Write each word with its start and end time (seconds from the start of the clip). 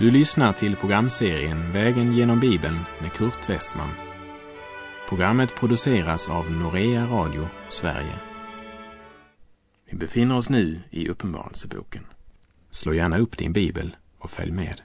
Du 0.00 0.10
lyssnar 0.10 0.52
till 0.52 0.76
programserien 0.76 1.72
Vägen 1.72 2.12
genom 2.12 2.40
Bibeln 2.40 2.78
med 3.00 3.12
Kurt 3.12 3.50
Westman. 3.50 3.90
Programmet 5.08 5.54
produceras 5.54 6.30
av 6.30 6.50
Norea 6.50 7.06
Radio 7.06 7.48
Sverige. 7.68 8.14
Vi 9.90 9.96
befinner 9.96 10.36
oss 10.36 10.50
nu 10.50 10.80
i 10.90 11.08
Uppenbarelseboken. 11.08 12.06
Slå 12.70 12.94
gärna 12.94 13.18
upp 13.18 13.38
din 13.38 13.52
bibel 13.52 13.96
och 14.18 14.30
följ 14.30 14.52
med. 14.52 14.80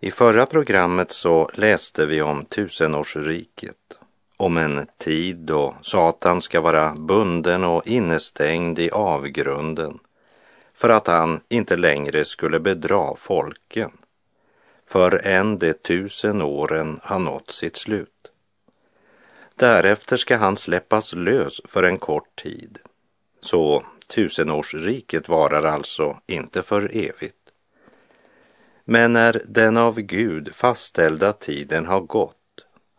I 0.00 0.10
förra 0.10 0.46
programmet 0.46 1.10
så 1.10 1.50
läste 1.54 2.06
vi 2.06 2.22
om 2.22 2.44
tusenårsriket, 2.44 3.98
om 4.36 4.56
en 4.56 4.86
tid 4.98 5.36
då 5.36 5.76
Satan 5.82 6.42
ska 6.42 6.60
vara 6.60 6.94
bunden 6.94 7.64
och 7.64 7.86
innestängd 7.86 8.78
i 8.78 8.90
avgrunden 8.90 9.98
för 10.74 10.88
att 10.88 11.06
han 11.06 11.40
inte 11.48 11.76
längre 11.76 12.24
skulle 12.24 12.60
bedra 12.60 13.14
folken 13.16 13.90
förrän 14.86 15.58
de 15.58 15.72
tusen 15.74 16.42
åren 16.42 17.00
har 17.02 17.18
nått 17.18 17.50
sitt 17.50 17.76
slut. 17.76 18.30
Därefter 19.54 20.16
ska 20.16 20.36
han 20.36 20.56
släppas 20.56 21.12
lös 21.12 21.60
för 21.64 21.82
en 21.82 21.98
kort 21.98 22.42
tid. 22.42 22.78
Så 23.40 23.84
tusenårsriket 24.06 25.28
varar 25.28 25.62
alltså 25.62 26.18
inte 26.26 26.62
för 26.62 26.96
evigt. 26.96 27.36
Men 28.84 29.12
när 29.12 29.42
den 29.48 29.76
av 29.76 30.00
Gud 30.00 30.54
fastställda 30.54 31.32
tiden 31.32 31.86
har 31.86 32.00
gått 32.00 32.36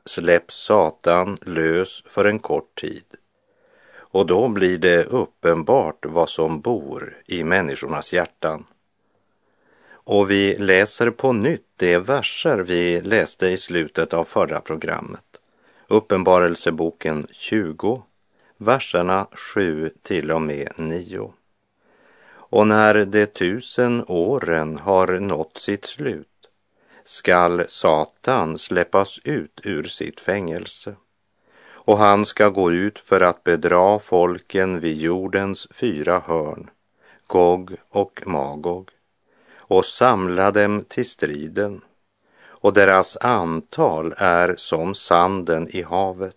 släpps 0.05 0.55
Satan 0.55 1.37
lös 1.41 2.04
för 2.05 2.26
en 2.26 2.40
kort 2.40 2.82
tid 2.82 3.05
och 4.13 4.25
då 4.25 4.47
blir 4.47 4.77
det 4.77 5.03
uppenbart 5.03 6.05
vad 6.05 6.29
som 6.29 6.61
bor 6.61 7.17
i 7.25 7.43
människornas 7.43 8.13
hjärtan. 8.13 8.65
Och 9.89 10.31
vi 10.31 10.57
läser 10.57 11.09
på 11.09 11.33
nytt 11.33 11.67
de 11.75 11.97
verser 11.97 12.57
vi 12.57 13.01
läste 13.01 13.47
i 13.47 13.57
slutet 13.57 14.13
av 14.13 14.25
förra 14.25 14.61
programmet. 14.61 15.23
Uppenbarelseboken 15.87 17.27
20, 17.31 18.03
verserna 18.57 19.27
7 19.31 19.89
till 20.01 20.31
och 20.31 20.41
med 20.41 20.73
9. 20.77 21.34
Och 22.35 22.67
när 22.67 23.05
de 23.05 23.25
tusen 23.25 24.03
åren 24.07 24.77
har 24.77 25.07
nått 25.19 25.57
sitt 25.57 25.85
slut 25.85 26.27
skall 27.05 27.63
Satan 27.67 28.57
släppas 28.57 29.19
ut 29.23 29.61
ur 29.63 29.84
sitt 29.84 30.19
fängelse 30.19 30.95
och 31.85 31.98
han 31.98 32.26
ska 32.26 32.49
gå 32.49 32.71
ut 32.71 32.99
för 32.99 33.21
att 33.21 33.43
bedra 33.43 33.99
folken 33.99 34.79
vid 34.79 34.98
jordens 34.98 35.67
fyra 35.71 36.20
hörn, 36.25 36.70
Gog 37.27 37.75
och 37.90 38.21
Magog, 38.25 38.90
och 39.57 39.85
samla 39.85 40.51
dem 40.51 40.85
till 40.87 41.09
striden, 41.09 41.81
och 42.45 42.73
deras 42.73 43.17
antal 43.17 44.13
är 44.17 44.55
som 44.57 44.95
sanden 44.95 45.67
i 45.70 45.81
havet. 45.81 46.35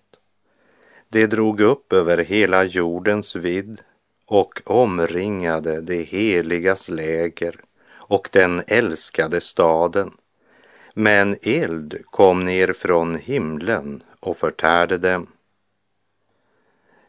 De 1.08 1.26
drog 1.26 1.60
upp 1.60 1.92
över 1.92 2.18
hela 2.18 2.64
jordens 2.64 3.36
vidd 3.36 3.80
och 4.26 4.60
omringade 4.64 5.80
det 5.80 6.02
heligas 6.02 6.88
läger 6.88 7.60
och 7.94 8.28
den 8.32 8.62
älskade 8.66 9.40
staden. 9.40 10.12
Men 10.94 11.36
eld 11.42 12.02
kom 12.04 12.44
ner 12.44 12.72
från 12.72 13.14
himlen 13.14 14.02
och 14.20 14.36
förtärde 14.36 14.98
dem. 14.98 15.26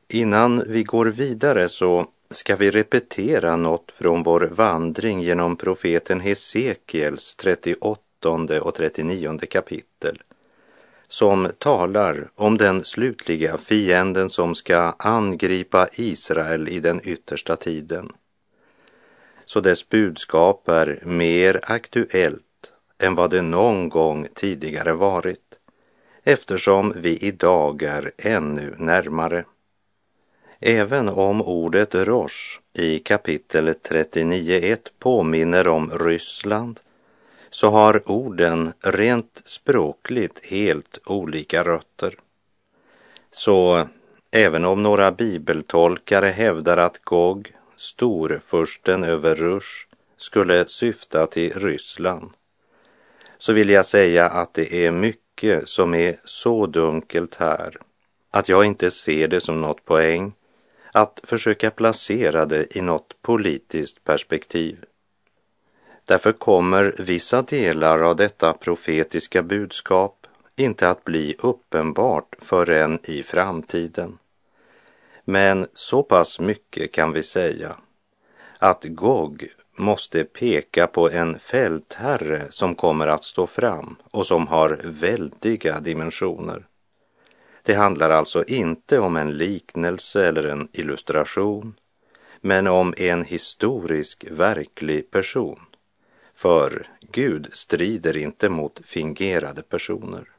Innan 0.09 0.63
vi 0.67 0.83
går 0.83 1.05
vidare 1.05 1.69
så 1.69 2.07
ska 2.29 2.55
vi 2.55 2.71
repetera 2.71 3.55
något 3.55 3.91
från 3.91 4.23
vår 4.23 4.49
vandring 4.51 5.21
genom 5.21 5.55
profeten 5.55 6.19
Hesekiels 6.19 7.35
38 7.35 8.61
och 8.61 8.75
39 8.75 9.39
kapitel 9.49 10.21
som 11.07 11.51
talar 11.57 12.29
om 12.35 12.57
den 12.57 12.83
slutliga 12.83 13.57
fienden 13.57 14.29
som 14.29 14.55
ska 14.55 14.95
angripa 14.99 15.87
Israel 15.93 16.69
i 16.69 16.79
den 16.79 17.01
yttersta 17.03 17.55
tiden. 17.55 18.11
Så 19.45 19.59
dess 19.59 19.89
budskap 19.89 20.69
är 20.69 21.01
mer 21.05 21.59
aktuellt 21.63 22.71
än 22.99 23.15
vad 23.15 23.29
det 23.29 23.41
någon 23.41 23.89
gång 23.89 24.27
tidigare 24.33 24.93
varit 24.93 25.59
eftersom 26.23 26.93
vi 26.95 27.17
idag 27.17 27.83
är 27.83 28.11
ännu 28.17 28.75
närmare. 28.77 29.45
Även 30.59 31.09
om 31.09 31.41
ordet 31.41 31.95
Rosh 31.95 32.59
i 32.73 32.99
kapitel 32.99 33.69
39.1 33.69 34.79
påminner 34.99 35.67
om 35.67 35.91
Ryssland 35.99 36.79
så 37.49 37.69
har 37.69 38.11
orden 38.11 38.73
rent 38.79 39.41
språkligt 39.45 40.45
helt 40.45 40.99
olika 41.05 41.63
rötter. 41.63 42.15
Så 43.31 43.87
även 44.31 44.65
om 44.65 44.83
några 44.83 45.11
bibeltolkare 45.11 46.27
hävdar 46.27 46.77
att 46.77 46.99
Gog, 47.03 47.53
storfursten 47.75 49.03
över 49.03 49.35
Rush, 49.35 49.87
skulle 50.17 50.65
syfta 50.65 51.27
till 51.27 51.53
Ryssland, 51.53 52.31
så 53.37 53.53
vill 53.53 53.69
jag 53.69 53.85
säga 53.85 54.29
att 54.29 54.53
det 54.53 54.85
är 54.85 54.91
mycket 54.91 55.69
som 55.69 55.93
är 55.93 56.19
så 56.25 56.65
dunkelt 56.65 57.35
här 57.35 57.77
att 58.31 58.49
jag 58.49 58.65
inte 58.65 58.91
ser 58.91 59.27
det 59.27 59.41
som 59.41 59.61
något 59.61 59.85
poäng 59.85 60.33
att 60.97 61.19
försöka 61.23 61.71
placera 61.71 62.45
det 62.45 62.77
i 62.77 62.81
något 62.81 63.21
politiskt 63.21 64.03
perspektiv. 64.03 64.85
Därför 66.05 66.31
kommer 66.31 66.95
vissa 66.99 67.41
delar 67.41 67.99
av 67.99 68.15
detta 68.15 68.53
profetiska 68.53 69.43
budskap 69.43 70.27
inte 70.55 70.89
att 70.89 71.03
bli 71.03 71.35
uppenbart 71.39 72.35
förrän 72.39 72.99
i 73.03 73.23
framtiden. 73.23 74.17
Men 75.25 75.67
så 75.73 76.03
pass 76.03 76.39
mycket 76.39 76.91
kan 76.91 77.13
vi 77.13 77.23
säga 77.23 77.77
att 78.57 78.83
Gog 78.83 79.47
måste 79.75 80.23
peka 80.23 80.87
på 80.87 81.09
en 81.09 81.39
fältherre 81.39 82.47
som 82.49 82.75
kommer 82.75 83.07
att 83.07 83.23
stå 83.23 83.47
fram 83.47 83.95
och 84.11 84.25
som 84.25 84.47
har 84.47 84.81
väldiga 84.83 85.79
dimensioner. 85.79 86.65
Det 87.67 87.73
handlar 87.73 88.09
alltså 88.09 88.43
inte 88.43 88.99
om 88.99 89.15
en 89.15 89.37
liknelse 89.37 90.27
eller 90.27 90.43
en 90.43 90.67
illustration, 90.71 91.73
men 92.41 92.67
om 92.67 92.93
en 92.97 93.23
historisk, 93.23 94.25
verklig 94.31 95.11
person. 95.11 95.59
För 96.35 96.89
Gud 97.11 97.47
strider 97.53 98.17
inte 98.17 98.49
mot 98.49 98.81
fingerade 98.83 99.61
personer. 99.61 100.29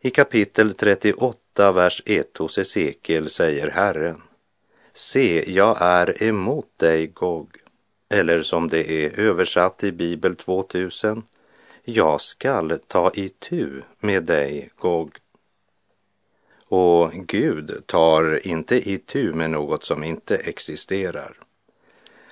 I 0.00 0.10
kapitel 0.10 0.74
38, 0.74 1.72
vers 1.72 2.02
1 2.06 2.38
hos 2.38 2.58
Esekiel 2.58 3.30
säger 3.30 3.70
Herren 3.70 4.22
Se, 4.94 5.52
jag 5.52 5.76
är 5.80 6.22
emot 6.22 6.68
dig, 6.76 7.06
Gog. 7.06 7.56
Eller 8.08 8.42
som 8.42 8.68
det 8.68 8.90
är 8.90 9.20
översatt 9.20 9.84
i 9.84 9.92
Bibel 9.92 10.36
2000. 10.36 11.22
Jag 11.84 12.20
skall 12.20 12.78
ta 12.86 13.10
itu 13.14 13.82
med 14.00 14.24
dig, 14.24 14.70
Gog. 14.76 15.21
Och 16.74 17.12
Gud 17.12 17.86
tar 17.86 18.46
inte 18.46 18.90
itu 18.90 19.34
med 19.34 19.50
något 19.50 19.84
som 19.84 20.04
inte 20.04 20.36
existerar. 20.36 21.36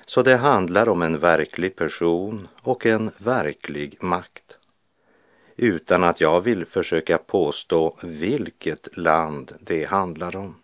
Så 0.06 0.22
det 0.22 0.36
handlar 0.36 0.88
om 0.88 1.02
en 1.02 1.18
verklig 1.18 1.76
person 1.76 2.48
och 2.62 2.86
en 2.86 3.10
verklig 3.18 4.02
makt. 4.02 4.58
Utan 5.56 6.04
att 6.04 6.20
jag 6.20 6.40
vill 6.40 6.66
försöka 6.66 7.18
påstå 7.18 7.96
vilket 8.02 8.96
land 8.96 9.52
det 9.60 9.84
handlar 9.84 10.36
om. 10.36 10.56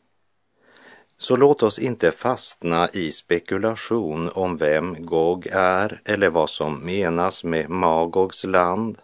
Så 1.17 1.37
låt 1.37 1.63
oss 1.63 1.79
inte 1.79 2.11
fastna 2.11 2.89
i 2.93 3.13
spekulation 3.13 4.31
om 4.35 4.57
vem 4.57 5.07
Gog 5.07 5.47
är 5.53 6.01
eller 6.05 6.31
vad 6.31 6.51
som 6.51 6.85
menas 6.85 7.45
med 7.45 7.71
Magogs 7.71 8.45
land, 8.45 8.99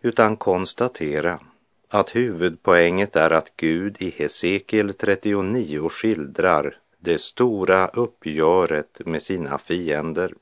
utan 0.00 0.36
konstatera 0.36 1.40
att 1.88 2.16
huvudpoänget 2.16 3.16
är 3.16 3.30
att 3.30 3.52
Gud 3.56 3.96
i 4.02 4.10
Hesekiel 4.10 4.94
39 4.94 5.88
skildrar 5.88 6.76
det 6.98 7.20
stora 7.20 7.86
uppgöret 7.86 9.00
med 9.06 9.22
sina 9.22 9.58
fiender. 9.58 10.34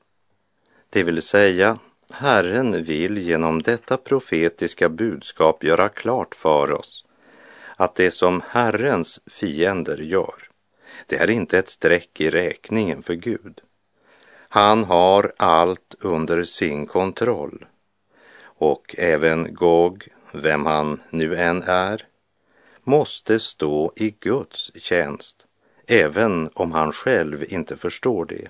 Det 0.91 1.03
vill 1.03 1.23
säga, 1.23 1.79
Herren 2.11 2.85
vill 2.85 3.19
genom 3.19 3.63
detta 3.63 3.97
profetiska 3.97 4.89
budskap 4.89 5.65
göra 5.65 5.89
klart 5.89 6.35
för 6.35 6.73
oss 6.73 7.05
att 7.77 7.95
det 7.95 8.11
som 8.11 8.43
Herrens 8.49 9.21
fiender 9.27 9.97
gör, 9.97 10.49
det 11.07 11.17
är 11.17 11.31
inte 11.31 11.59
ett 11.59 11.69
streck 11.69 12.21
i 12.21 12.31
räkningen 12.31 13.03
för 13.03 13.15
Gud. 13.15 13.61
Han 14.49 14.85
har 14.85 15.33
allt 15.37 15.95
under 16.01 16.45
sin 16.45 16.87
kontroll 16.87 17.67
och 18.45 18.95
även 18.99 19.55
Gog 19.55 20.09
vem 20.33 20.67
han 20.67 21.01
nu 21.11 21.37
än 21.37 21.63
är, 21.63 22.07
måste 22.85 23.39
stå 23.39 23.93
i 23.97 24.11
Guds 24.11 24.73
tjänst, 24.75 25.47
även 25.87 26.51
om 26.55 26.73
han 26.73 26.93
själv 26.93 27.45
inte 27.49 27.77
förstår 27.77 28.25
det. 28.25 28.49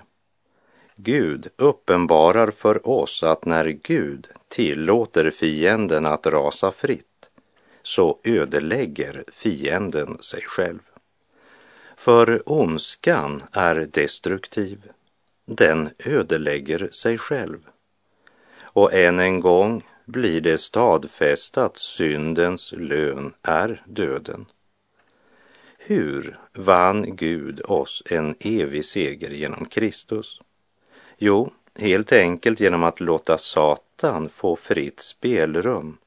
Gud 0.95 1.47
uppenbarar 1.55 2.51
för 2.51 2.89
oss 2.89 3.23
att 3.23 3.45
när 3.45 3.65
Gud 3.65 4.27
tillåter 4.47 5.31
fienden 5.31 6.05
att 6.05 6.25
rasa 6.27 6.71
fritt 6.71 7.29
så 7.83 8.19
ödelägger 8.23 9.23
fienden 9.33 10.17
sig 10.21 10.41
själv. 10.45 10.79
För 11.97 12.51
ondskan 12.51 13.43
är 13.51 13.75
destruktiv. 13.75 14.81
Den 15.45 15.89
ödelägger 15.99 16.89
sig 16.91 17.17
själv. 17.17 17.59
Och 18.61 18.93
än 18.93 19.19
en 19.19 19.39
gång 19.39 19.83
blir 20.07 20.41
det 20.41 20.57
stadfäst 20.57 21.57
att 21.57 21.77
syndens 21.77 22.73
lön 22.77 23.33
är 23.41 23.83
döden. 23.85 24.45
Hur 25.77 26.39
vann 26.53 27.15
Gud 27.15 27.61
oss 27.65 28.03
en 28.09 28.35
evig 28.39 28.85
seger 28.85 29.29
genom 29.29 29.65
Kristus? 29.65 30.41
Jo, 31.17 31.51
helt 31.75 32.11
enkelt 32.11 32.59
genom 32.59 32.83
att 32.83 32.99
låta 32.99 33.37
Satan 33.37 34.29
få 34.29 34.55
fritt 34.55 34.99
spelrum 34.99 35.97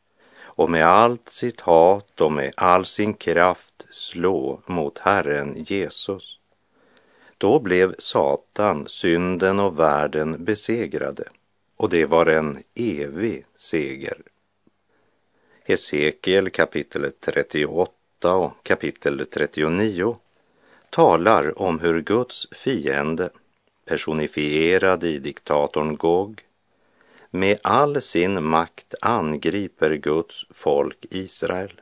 och 0.43 0.70
med 0.70 0.87
allt 0.87 1.29
sitt 1.29 1.61
hat 1.61 2.20
och 2.20 2.32
med 2.32 2.52
all 2.56 2.85
sin 2.85 3.14
kraft 3.14 3.87
slå 3.91 4.61
mot 4.67 4.99
Herren 4.99 5.64
Jesus. 5.67 6.38
Då 7.38 7.61
blev 7.61 7.94
Satan, 7.99 8.88
synden 8.88 9.61
och 9.61 9.79
världen 9.79 10.44
besegrade 10.44 11.25
och 11.81 11.88
det 11.88 12.06
var 12.06 12.27
en 12.27 12.62
evig 12.75 13.47
seger. 13.56 14.23
Hesekiel 15.65 16.50
kapitel 16.50 17.12
38 17.21 18.35
och 18.35 18.53
kapitel 18.62 19.27
39 19.27 20.17
talar 20.91 21.62
om 21.62 21.79
hur 21.81 22.00
Guds 22.00 22.49
fiende, 22.53 23.31
personifierad 23.85 25.05
i 25.05 25.19
diktatorn 25.19 25.97
Gog, 25.97 26.43
med 27.31 27.59
all 27.62 28.00
sin 28.00 28.44
makt 28.44 28.94
angriper 29.00 29.94
Guds 29.94 30.47
folk 30.50 31.06
Israel, 31.11 31.81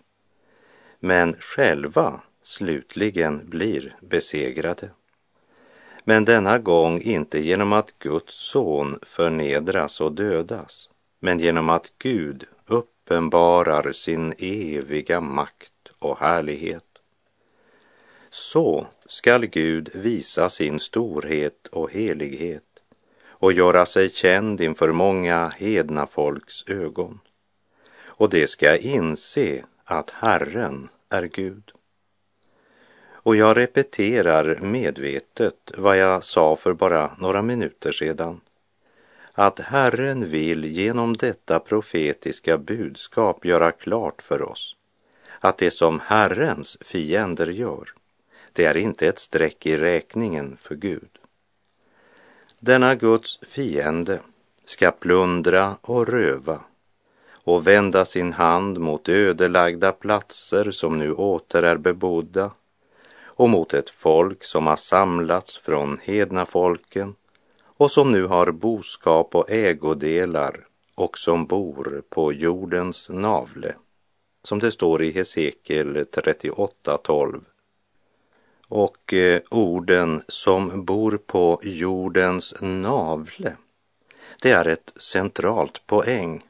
men 1.00 1.36
själva 1.40 2.20
slutligen 2.42 3.50
blir 3.50 3.96
besegrade. 4.00 4.90
Men 6.08 6.24
denna 6.24 6.58
gång 6.58 7.00
inte 7.00 7.38
genom 7.38 7.72
att 7.72 7.98
Guds 7.98 8.34
son 8.34 8.98
förnedras 9.02 10.00
och 10.00 10.12
dödas, 10.12 10.90
men 11.20 11.38
genom 11.38 11.68
att 11.68 11.92
Gud 11.98 12.44
uppenbarar 12.66 13.92
sin 13.92 14.34
eviga 14.38 15.20
makt 15.20 15.72
och 15.98 16.18
härlighet. 16.18 16.84
Så 18.30 18.86
skall 19.06 19.46
Gud 19.46 19.90
visa 19.94 20.48
sin 20.48 20.80
storhet 20.80 21.66
och 21.66 21.92
helighet 21.92 22.82
och 23.28 23.52
göra 23.52 23.86
sig 23.86 24.10
känd 24.10 24.60
inför 24.60 24.92
många 24.92 25.48
hedna 25.48 26.06
folks 26.06 26.68
ögon. 26.68 27.20
Och 28.04 28.30
det 28.30 28.46
ska 28.46 28.76
inse 28.76 29.64
att 29.84 30.10
Herren 30.10 30.88
är 31.08 31.22
Gud. 31.22 31.77
Och 33.28 33.36
jag 33.36 33.56
repeterar 33.56 34.58
medvetet 34.60 35.72
vad 35.76 35.96
jag 35.96 36.24
sa 36.24 36.56
för 36.56 36.72
bara 36.72 37.10
några 37.18 37.42
minuter 37.42 37.92
sedan. 37.92 38.40
Att 39.32 39.58
Herren 39.58 40.30
vill 40.30 40.64
genom 40.64 41.16
detta 41.16 41.58
profetiska 41.58 42.58
budskap 42.58 43.44
göra 43.44 43.72
klart 43.72 44.22
för 44.22 44.42
oss 44.42 44.76
att 45.40 45.58
det 45.58 45.70
som 45.70 46.00
Herrens 46.00 46.78
fiender 46.80 47.46
gör, 47.46 47.88
det 48.52 48.64
är 48.64 48.76
inte 48.76 49.08
ett 49.08 49.18
streck 49.18 49.66
i 49.66 49.78
räkningen 49.78 50.56
för 50.60 50.74
Gud. 50.74 51.10
Denna 52.58 52.94
Guds 52.94 53.40
fiende 53.42 54.20
ska 54.64 54.90
plundra 54.90 55.76
och 55.80 56.08
röva 56.08 56.60
och 57.32 57.66
vända 57.66 58.04
sin 58.04 58.32
hand 58.32 58.78
mot 58.78 59.08
ödelagda 59.08 59.92
platser 59.92 60.70
som 60.70 60.98
nu 60.98 61.12
åter 61.12 61.62
är 61.62 61.76
bebodda 61.76 62.50
och 63.38 63.50
mot 63.50 63.74
ett 63.74 63.90
folk 63.90 64.44
som 64.44 64.66
har 64.66 64.76
samlats 64.76 65.56
från 65.56 65.98
hedna 66.02 66.46
folken 66.46 67.14
och 67.64 67.90
som 67.90 68.12
nu 68.12 68.24
har 68.24 68.52
boskap 68.52 69.34
och 69.34 69.50
ägodelar 69.50 70.66
och 70.94 71.18
som 71.18 71.46
bor 71.46 72.02
på 72.08 72.32
jordens 72.32 73.08
navle, 73.08 73.74
som 74.42 74.58
det 74.58 74.70
står 74.70 75.02
i 75.02 75.10
Hesekiel 75.10 75.96
38.12. 75.96 77.40
Och 78.68 79.14
eh, 79.14 79.40
orden 79.50 80.22
som 80.28 80.84
bor 80.84 81.18
på 81.26 81.60
jordens 81.62 82.54
navle, 82.60 83.56
det 84.42 84.50
är 84.50 84.68
ett 84.68 84.92
centralt 84.96 85.86
poäng. 85.86 86.44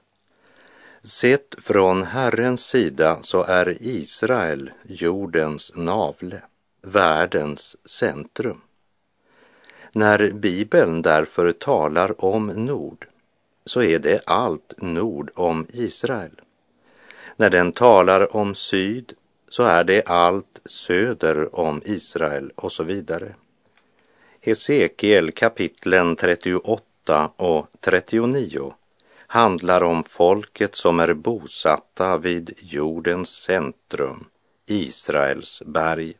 Sett 1.04 1.54
från 1.58 2.02
Herrens 2.02 2.66
sida 2.66 3.18
så 3.22 3.42
är 3.42 3.76
Israel 3.80 4.70
jordens 4.84 5.72
navle 5.76 6.42
världens 6.88 7.76
centrum. 7.84 8.60
När 9.92 10.30
Bibeln 10.30 11.02
därför 11.02 11.52
talar 11.52 12.24
om 12.24 12.46
Nord 12.46 13.06
så 13.64 13.82
är 13.82 13.98
det 13.98 14.20
allt 14.26 14.74
nord 14.78 15.30
om 15.34 15.66
Israel. 15.72 16.40
När 17.36 17.50
den 17.50 17.72
talar 17.72 18.36
om 18.36 18.54
syd 18.54 19.12
så 19.48 19.62
är 19.62 19.84
det 19.84 20.02
allt 20.06 20.60
söder 20.64 21.58
om 21.58 21.82
Israel 21.84 22.52
och 22.56 22.72
så 22.72 22.82
vidare. 22.82 23.34
Hesekiel 24.40 25.32
kapitlen 25.32 26.16
38 26.16 27.30
och 27.36 27.66
39 27.80 28.74
handlar 29.26 29.82
om 29.82 30.04
folket 30.04 30.74
som 30.74 31.00
är 31.00 31.14
bosatta 31.14 32.18
vid 32.18 32.52
jordens 32.58 33.28
centrum, 33.28 34.24
Israels 34.66 35.62
berg. 35.66 36.14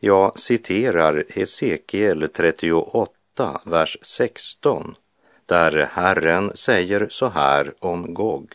Jag 0.00 0.38
citerar 0.38 1.24
Hesekiel 1.28 2.28
38, 2.28 3.60
vers 3.64 3.98
16, 4.02 4.94
där 5.46 5.88
Herren 5.92 6.56
säger 6.56 7.06
så 7.10 7.28
här 7.28 7.74
om 7.78 8.14
Gog. 8.14 8.52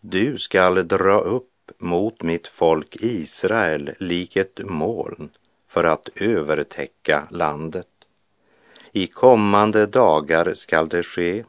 Du 0.00 0.38
skall 0.38 0.88
dra 0.88 1.18
upp 1.18 1.70
mot 1.78 2.22
mitt 2.22 2.46
folk 2.46 2.96
Israel 3.00 3.94
lik 3.98 4.36
ett 4.36 4.60
moln 4.64 5.30
för 5.68 5.84
att 5.84 6.08
övertäcka 6.14 7.26
landet. 7.30 7.88
I 8.92 9.06
kommande 9.06 9.86
dagar 9.86 10.54
skall 10.54 10.88
det 10.88 11.02
ske. 11.02 11.44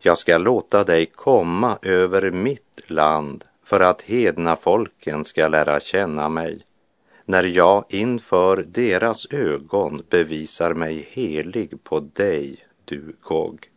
Jag 0.00 0.18
skall 0.18 0.42
låta 0.42 0.84
dig 0.84 1.06
komma 1.06 1.78
över 1.82 2.30
mitt 2.30 2.80
land 2.86 3.44
för 3.64 3.80
att 3.80 4.02
hedna 4.02 4.56
folken 4.56 5.24
ska 5.24 5.48
lära 5.48 5.80
känna 5.80 6.28
mig 6.28 6.64
när 7.28 7.44
jag 7.44 7.84
inför 7.88 8.64
deras 8.68 9.26
ögon 9.30 10.02
bevisar 10.10 10.74
mig 10.74 11.08
helig 11.10 11.84
på 11.84 12.00
dig, 12.00 12.64
du 12.84 13.16
Gog. 13.20 13.68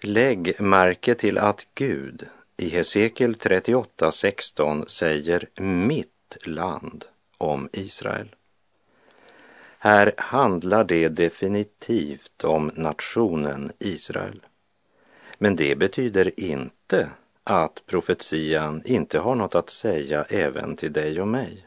Lägg 0.00 0.60
märke 0.60 1.14
till 1.14 1.38
att 1.38 1.66
Gud 1.74 2.26
i 2.56 2.68
Hesekiel 2.68 3.34
38.16 3.34 4.86
säger 4.86 5.48
mitt 5.62 6.36
land 6.46 7.04
om 7.38 7.68
Israel. 7.72 8.34
Här 9.78 10.12
handlar 10.16 10.84
det 10.84 11.08
definitivt 11.08 12.44
om 12.44 12.70
nationen 12.74 13.72
Israel. 13.78 14.46
Men 15.38 15.56
det 15.56 15.78
betyder 15.78 16.40
inte 16.40 17.10
att 17.44 17.82
profetian 17.86 18.82
inte 18.84 19.18
har 19.18 19.34
något 19.34 19.54
att 19.54 19.70
säga 19.70 20.22
även 20.22 20.76
till 20.76 20.92
dig 20.92 21.20
och 21.20 21.28
mig. 21.28 21.66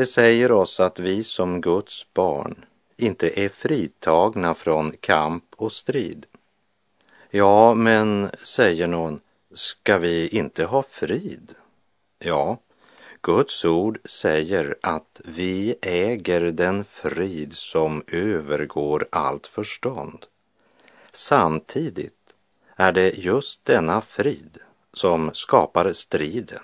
Det 0.00 0.06
säger 0.06 0.52
oss 0.52 0.80
att 0.80 0.98
vi 0.98 1.24
som 1.24 1.60
Guds 1.60 2.06
barn 2.14 2.64
inte 2.96 3.40
är 3.40 3.48
fritagna 3.48 4.54
från 4.54 4.92
kamp 5.00 5.44
och 5.56 5.72
strid. 5.72 6.26
Ja, 7.30 7.74
men, 7.74 8.30
säger 8.44 8.86
någon, 8.86 9.20
ska 9.52 9.98
vi 9.98 10.28
inte 10.28 10.64
ha 10.64 10.82
frid? 10.90 11.54
Ja, 12.18 12.58
Guds 13.22 13.64
ord 13.64 13.98
säger 14.04 14.76
att 14.82 15.20
vi 15.24 15.74
äger 15.82 16.40
den 16.40 16.84
frid 16.84 17.52
som 17.52 18.02
övergår 18.06 19.08
allt 19.12 19.46
förstånd. 19.46 20.26
Samtidigt 21.12 22.34
är 22.76 22.92
det 22.92 23.18
just 23.18 23.64
denna 23.64 24.00
frid 24.00 24.58
som 24.92 25.30
skapar 25.34 25.92
striden 25.92 26.62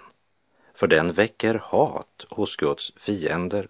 för 0.76 0.86
den 0.86 1.12
väcker 1.12 1.60
hat 1.62 2.26
hos 2.28 2.56
Guds 2.56 2.92
fiender. 2.96 3.68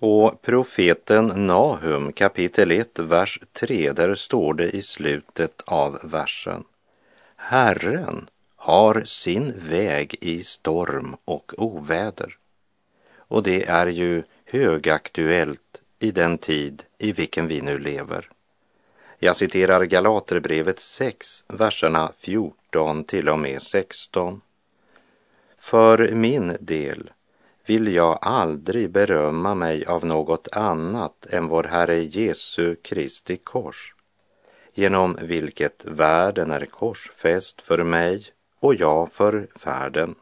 Och 0.00 0.42
profeten 0.42 1.26
Nahum 1.46 2.12
kapitel 2.12 2.70
1, 2.70 2.98
vers 2.98 3.40
3, 3.52 3.92
där 3.92 4.14
står 4.14 4.54
det 4.54 4.70
i 4.70 4.82
slutet 4.82 5.62
av 5.66 5.98
versen. 6.02 6.64
Herren 7.36 8.28
har 8.56 9.02
sin 9.04 9.54
väg 9.56 10.16
i 10.20 10.42
storm 10.42 11.16
och 11.24 11.52
oväder. 11.56 12.36
Och 13.16 13.42
det 13.42 13.68
är 13.68 13.86
ju 13.86 14.22
högaktuellt 14.44 15.80
i 15.98 16.10
den 16.10 16.38
tid 16.38 16.82
i 16.98 17.12
vilken 17.12 17.48
vi 17.48 17.60
nu 17.60 17.78
lever. 17.78 18.30
Jag 19.18 19.36
citerar 19.36 19.84
Galaterbrevet 19.84 20.80
6, 20.80 21.44
verserna 21.48 22.12
14 22.18 23.04
till 23.04 23.28
och 23.28 23.38
med 23.38 23.62
16. 23.62 24.40
För 25.58 26.10
min 26.12 26.56
del 26.60 27.10
vill 27.66 27.94
jag 27.94 28.18
aldrig 28.22 28.90
berömma 28.90 29.54
mig 29.54 29.86
av 29.86 30.04
något 30.04 30.48
annat 30.52 31.26
än 31.26 31.46
vår 31.46 31.64
Herre 31.64 31.98
Jesu 31.98 32.76
Kristi 32.82 33.36
kors, 33.36 33.94
genom 34.74 35.18
vilket 35.22 35.84
världen 35.84 36.50
är 36.50 36.66
korsfäst 36.66 37.60
för 37.60 37.84
mig 37.84 38.24
och 38.60 38.74
jag 38.74 39.12
för 39.12 39.48
världen. 39.64 40.14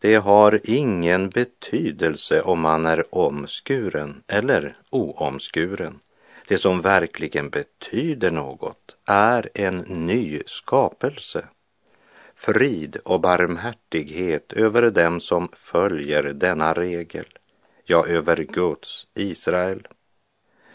Det 0.00 0.14
har 0.14 0.60
ingen 0.64 1.30
betydelse 1.30 2.40
om 2.40 2.60
man 2.60 2.86
är 2.86 3.14
omskuren 3.14 4.22
eller 4.26 4.76
oomskuren. 4.90 6.00
Det 6.48 6.58
som 6.58 6.80
verkligen 6.80 7.50
betyder 7.50 8.30
något 8.30 8.96
är 9.06 9.48
en 9.54 9.76
ny 9.76 10.42
skapelse. 10.46 11.44
Frid 12.40 12.96
och 13.04 13.20
barmhärtighet 13.20 14.52
över 14.52 14.90
dem 14.90 15.20
som 15.20 15.48
följer 15.52 16.22
denna 16.22 16.72
regel, 16.72 17.26
ja, 17.84 18.06
över 18.06 18.36
Guds 18.36 19.06
Israel. 19.14 19.86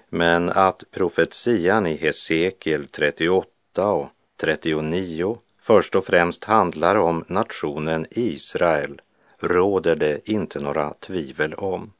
Men 0.10 0.50
att 0.50 0.84
profetian 0.92 1.88
i 1.88 1.96
Hesekiel 1.96 2.88
38 2.88 3.48
och 3.92 4.10
39 4.42 5.38
först 5.62 5.96
och 5.96 6.06
främst 6.06 6.44
handlar 6.44 6.96
om 6.96 7.26
nationen 7.28 8.06
Israel 8.12 9.02
råder 9.40 9.96
det 9.96 10.30
inte 10.30 10.60
några 10.60 10.94
tvivel 10.94 11.54
om. 11.54 11.92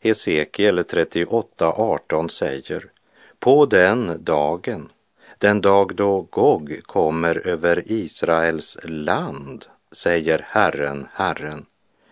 Hesekiel 0.00 0.78
38.18 0.78 2.28
säger 2.28 2.90
På 3.38 3.66
den 3.66 4.24
dagen, 4.24 4.92
den 5.42 5.60
dag 5.60 5.94
då 5.94 6.20
Gog 6.20 6.80
kommer 6.86 7.46
över 7.46 7.82
Israels 7.86 8.78
land, 8.82 9.66
säger 9.92 10.46
Herren, 10.48 11.08
Herren, 11.12 11.66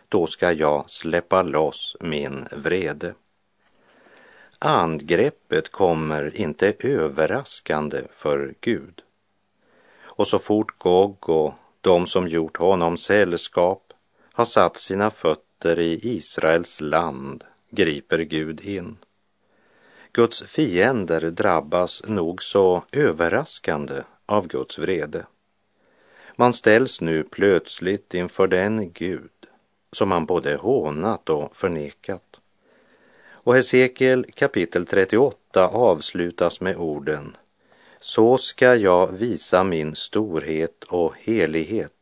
då 0.08 0.26
ska 0.26 0.52
jag 0.52 0.90
släppa 0.90 1.42
loss 1.42 1.96
min 2.00 2.48
vrede. 2.52 3.14
Angreppet 4.58 5.72
kommer 5.72 6.36
inte 6.36 6.74
överraskande 6.78 8.02
för 8.12 8.54
Gud. 8.60 9.02
Och 10.02 10.26
så 10.26 10.38
fort 10.38 10.78
Gog 10.78 11.28
och 11.28 11.54
de 11.80 12.06
som 12.06 12.28
gjort 12.28 12.56
honom 12.56 12.96
sällskap 12.96 13.92
har 14.32 14.44
satt 14.44 14.76
sina 14.76 15.10
fötter 15.10 15.78
i 15.78 16.00
Israels 16.02 16.80
land 16.80 17.44
griper 17.70 18.18
Gud 18.18 18.60
in. 18.60 18.96
Guds 20.12 20.42
fiender 20.42 21.20
drabbas 21.20 22.02
nog 22.06 22.42
så 22.42 22.82
överraskande 22.92 24.02
av 24.26 24.48
Guds 24.48 24.78
vrede. 24.78 25.26
Man 26.36 26.52
ställs 26.52 27.00
nu 27.00 27.22
plötsligt 27.22 28.14
inför 28.14 28.46
den 28.48 28.92
Gud 28.92 29.30
som 29.92 30.08
man 30.08 30.26
både 30.26 30.56
hånat 30.56 31.28
och 31.28 31.56
förnekat. 31.56 32.40
Och 33.32 33.54
Hesekiel 33.54 34.26
kapitel 34.34 34.86
38 34.86 35.68
avslutas 35.68 36.60
med 36.60 36.76
orden 36.76 37.36
Så 38.00 38.38
ska 38.38 38.74
jag 38.74 39.12
visa 39.12 39.64
min 39.64 39.94
storhet 39.94 40.84
och 40.84 41.14
helighet 41.18 41.92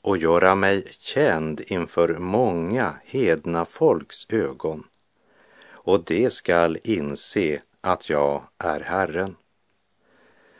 och 0.00 0.18
göra 0.18 0.54
mig 0.54 0.86
känd 0.98 1.60
inför 1.66 2.18
många 2.18 2.94
hedna 3.04 3.64
folks 3.64 4.26
ögon 4.28 4.84
och 5.88 6.04
det 6.04 6.30
skall 6.30 6.78
inse 6.84 7.62
att 7.80 8.08
jag 8.08 8.42
är 8.58 8.80
Herren. 8.80 9.36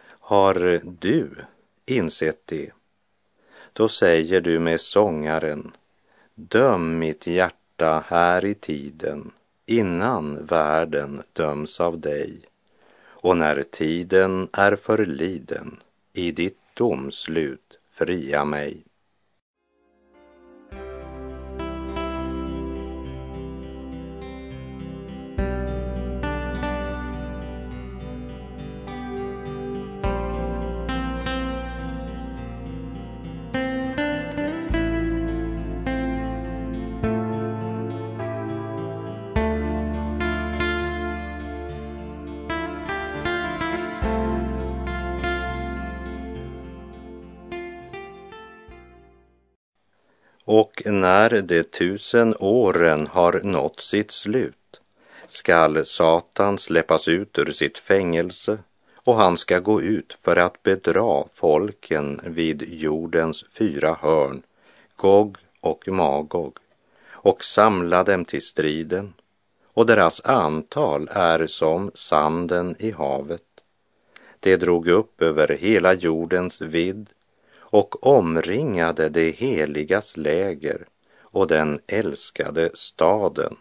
Har 0.09 0.81
du 1.01 1.45
insett 1.87 2.43
det? 2.45 2.71
Då 3.73 3.89
säger 3.89 4.41
du 4.41 4.59
med 4.59 4.81
sångaren 4.81 5.73
Döm 6.35 6.99
mitt 6.99 7.27
hjärta 7.27 8.05
här 8.07 8.45
i 8.45 8.55
tiden 8.55 9.31
innan 9.67 10.47
världen 10.47 11.23
döms 11.33 11.81
av 11.81 12.01
dig 12.01 12.41
och 13.01 13.37
när 13.37 13.63
tiden 13.63 14.49
är 14.53 14.77
förliden 14.77 15.77
i 16.13 16.33
ditt 16.33 16.59
domslut 16.75 17.79
fria 17.91 18.45
mig. 18.45 18.88
Och 50.51 50.83
när 50.85 51.43
de 51.43 51.63
tusen 51.63 52.35
åren 52.39 53.07
har 53.07 53.41
nått 53.45 53.81
sitt 53.81 54.11
slut 54.11 54.81
skall 55.27 55.85
Satan 55.85 56.59
släppas 56.59 57.09
ut 57.09 57.39
ur 57.39 57.53
sitt 57.53 57.79
fängelse 57.79 58.59
och 59.05 59.15
han 59.15 59.37
ska 59.37 59.59
gå 59.59 59.83
ut 59.83 60.17
för 60.21 60.37
att 60.37 60.63
bedra 60.63 61.25
folken 61.35 62.21
vid 62.25 62.63
jordens 62.69 63.45
fyra 63.59 63.97
hörn, 64.01 64.43
Gog 64.97 65.37
och 65.61 65.89
Magog, 65.89 66.57
och 67.11 67.45
samla 67.45 68.05
dem 68.05 68.25
till 68.25 68.43
striden, 68.43 69.15
och 69.75 69.87
deras 69.87 70.21
antal 70.25 71.09
är 71.13 71.47
som 71.47 71.91
sanden 71.95 72.77
i 72.79 72.91
havet. 72.91 73.43
Det 74.41 74.57
drog 74.57 74.89
upp 74.89 75.23
över 75.23 75.49
hela 75.49 75.95
jordens 75.95 76.61
vidd 76.61 77.09
och 77.71 78.07
omringade 78.07 79.09
det 79.09 79.31
heligas 79.31 80.17
läger 80.17 80.87
och 81.21 81.47
den 81.47 81.81
älskade 81.87 82.71
staden 82.75 83.57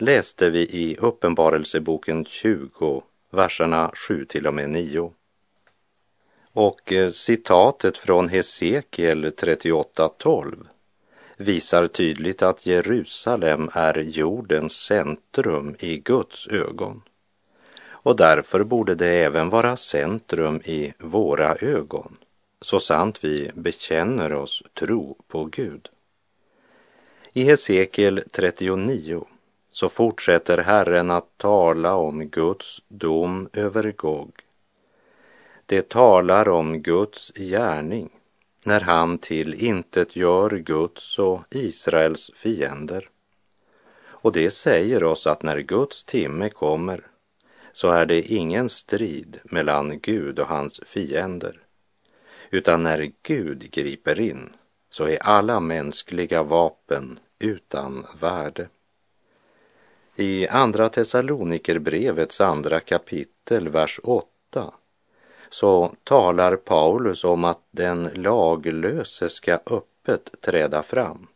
läste 0.00 0.50
vi 0.50 0.60
i 0.60 0.96
Uppenbarelseboken 0.96 2.24
20, 2.24 3.02
verserna 3.30 3.90
7 3.94 4.24
till 4.24 4.46
och 4.46 4.54
med 4.54 4.70
9. 4.70 5.12
Och 6.52 6.92
eh, 6.92 7.10
citatet 7.10 7.98
från 7.98 8.28
Hesekiel 8.28 9.24
38.12 9.24 10.66
visar 11.36 11.86
tydligt 11.86 12.42
att 12.42 12.66
Jerusalem 12.66 13.70
är 13.72 13.98
jordens 13.98 14.72
centrum 14.72 15.76
i 15.78 15.96
Guds 15.96 16.48
ögon. 16.48 17.02
Och 17.88 18.16
därför 18.16 18.64
borde 18.64 18.94
det 18.94 19.24
även 19.24 19.48
vara 19.48 19.76
centrum 19.76 20.60
i 20.64 20.92
våra 20.98 21.56
ögon 21.56 22.16
så 22.60 22.80
sant 22.80 23.24
vi 23.24 23.50
bekänner 23.54 24.32
oss 24.32 24.62
tro 24.74 25.16
på 25.28 25.44
Gud. 25.44 25.88
I 27.32 27.42
Hesekiel 27.42 28.22
39 28.32 29.26
så 29.72 29.88
fortsätter 29.88 30.58
Herren 30.58 31.10
att 31.10 31.38
tala 31.38 31.94
om 31.94 32.26
Guds 32.26 32.82
dom 32.88 33.48
över 33.52 33.92
Gog. 33.92 34.32
Det 35.66 35.88
talar 35.88 36.48
om 36.48 36.80
Guds 36.82 37.32
gärning 37.34 38.10
när 38.66 38.80
han 38.80 39.18
till 39.18 39.54
intet 39.54 40.16
gör 40.16 40.50
Guds 40.50 41.18
och 41.18 41.40
Israels 41.50 42.30
fiender. 42.34 43.08
Och 44.02 44.32
det 44.32 44.50
säger 44.50 45.04
oss 45.04 45.26
att 45.26 45.42
när 45.42 45.58
Guds 45.58 46.04
timme 46.04 46.48
kommer 46.48 47.06
så 47.72 47.90
är 47.90 48.06
det 48.06 48.22
ingen 48.22 48.68
strid 48.68 49.40
mellan 49.44 50.00
Gud 50.00 50.38
och 50.38 50.46
hans 50.46 50.80
fiender 50.86 51.60
utan 52.50 52.82
när 52.82 53.12
Gud 53.22 53.70
griper 53.70 54.20
in 54.20 54.50
så 54.90 55.04
är 55.04 55.22
alla 55.22 55.60
mänskliga 55.60 56.42
vapen 56.42 57.18
utan 57.38 58.06
värde. 58.20 58.68
I 60.16 60.48
Andra 60.48 60.88
Thessalonikerbrevets 60.88 62.40
andra 62.40 62.80
kapitel, 62.80 63.68
vers 63.68 64.00
8, 64.02 64.74
så 65.50 65.94
talar 66.04 66.56
Paulus 66.56 67.24
om 67.24 67.44
att 67.44 67.62
den 67.70 68.10
laglöse 68.14 69.28
ska 69.28 69.54
öppet 69.54 70.40
träda 70.40 70.82
fram. 70.82 71.26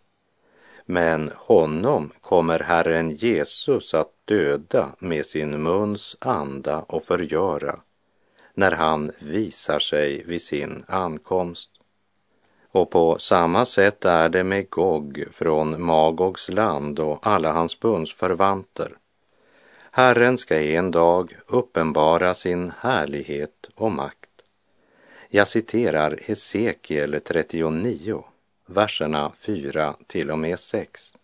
Men 0.87 1.31
honom 1.37 2.13
kommer 2.21 2.59
Herren 2.59 3.11
Jesus 3.11 3.95
att 3.95 4.13
döda 4.25 4.89
med 4.99 5.27
sin 5.27 5.63
muns 5.63 6.17
anda 6.21 6.79
och 6.79 7.03
förgöra 7.03 7.81
när 8.55 8.73
han 8.73 9.13
visar 9.19 9.79
sig 9.79 10.25
vid 10.25 10.43
sin 10.43 10.85
ankomst. 10.89 11.71
Och 12.71 12.91
på 12.91 13.19
samma 13.19 13.67
sätt 13.67 14.05
är 14.05 14.29
det 14.29 14.45
med 14.45 14.71
Gog 14.71 15.25
från 15.33 15.83
Magogs 15.83 16.49
land 16.49 16.99
och 16.99 17.27
alla 17.27 17.53
hans 17.53 17.81
bundsförvanter. 17.81 18.97
Herren 19.91 20.39
ska 20.39 20.61
en 20.61 20.91
dag 20.91 21.37
uppenbara 21.47 22.35
sin 22.35 22.73
härlighet 22.79 23.67
och 23.75 23.93
makt. 23.93 24.31
Jag 25.29 25.49
citerar 25.49 26.19
Hesekiel 26.23 27.21
39, 27.25 28.25
verserna 28.67 29.33
4 29.39 29.95
till 30.07 30.31
och 30.31 30.39
med 30.39 30.59
6. 30.59 31.17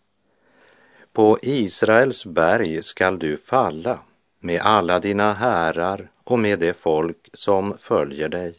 På 1.13 1.37
Israels 1.41 2.25
berg 2.25 2.83
skall 2.83 3.19
du 3.19 3.37
falla 3.37 3.99
med 4.43 4.61
alla 4.61 4.99
dina 4.99 5.33
härar 5.33 6.11
och 6.23 6.39
med 6.39 6.59
det 6.59 6.73
folk 6.73 7.29
som 7.33 7.77
följer 7.77 8.29
dig. 8.29 8.55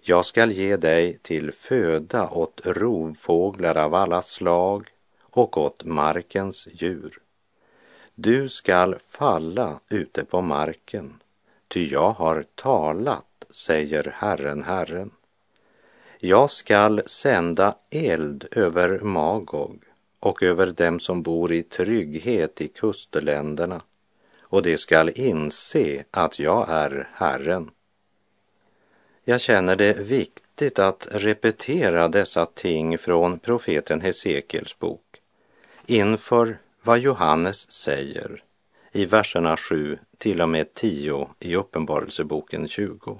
Jag 0.00 0.26
skall 0.26 0.52
ge 0.52 0.76
dig 0.76 1.18
till 1.22 1.52
föda 1.52 2.28
åt 2.28 2.60
rovfåglar 2.64 3.76
av 3.76 3.94
alla 3.94 4.22
slag 4.22 4.88
och 5.20 5.58
åt 5.58 5.84
markens 5.84 6.68
djur. 6.72 7.18
Du 8.14 8.48
skall 8.48 8.96
falla 9.08 9.80
ute 9.88 10.24
på 10.24 10.40
marken, 10.40 11.14
ty 11.68 11.88
jag 11.88 12.10
har 12.10 12.44
talat, 12.54 13.44
säger 13.50 14.14
Herren, 14.16 14.62
Herren. 14.62 15.10
Jag 16.18 16.50
skall 16.50 17.02
sända 17.06 17.74
eld 17.90 18.48
över 18.50 19.00
Magog 19.00 19.84
och 20.20 20.42
över 20.42 20.66
dem 20.66 21.00
som 21.00 21.22
bor 21.22 21.52
i 21.52 21.62
trygghet 21.62 22.60
i 22.60 22.68
kustländerna, 22.68 23.82
och 24.52 24.62
de 24.62 24.78
skall 24.78 25.10
inse 25.14 26.04
att 26.10 26.38
jag 26.38 26.68
är 26.68 27.08
Herren. 27.14 27.70
Jag 29.24 29.40
känner 29.40 29.76
det 29.76 29.98
viktigt 29.98 30.78
att 30.78 31.08
repetera 31.10 32.08
dessa 32.08 32.46
ting 32.46 32.98
från 32.98 33.38
profeten 33.38 34.00
Hesekiels 34.00 34.78
bok 34.78 35.20
inför 35.86 36.58
vad 36.82 36.98
Johannes 36.98 37.70
säger 37.70 38.42
i 38.92 39.04
verserna 39.04 39.56
7 39.56 39.98
till 40.18 40.42
och 40.42 40.48
med 40.48 40.74
10 40.74 41.28
i 41.40 41.56
Uppenbarelseboken 41.56 42.68
20. 42.68 43.18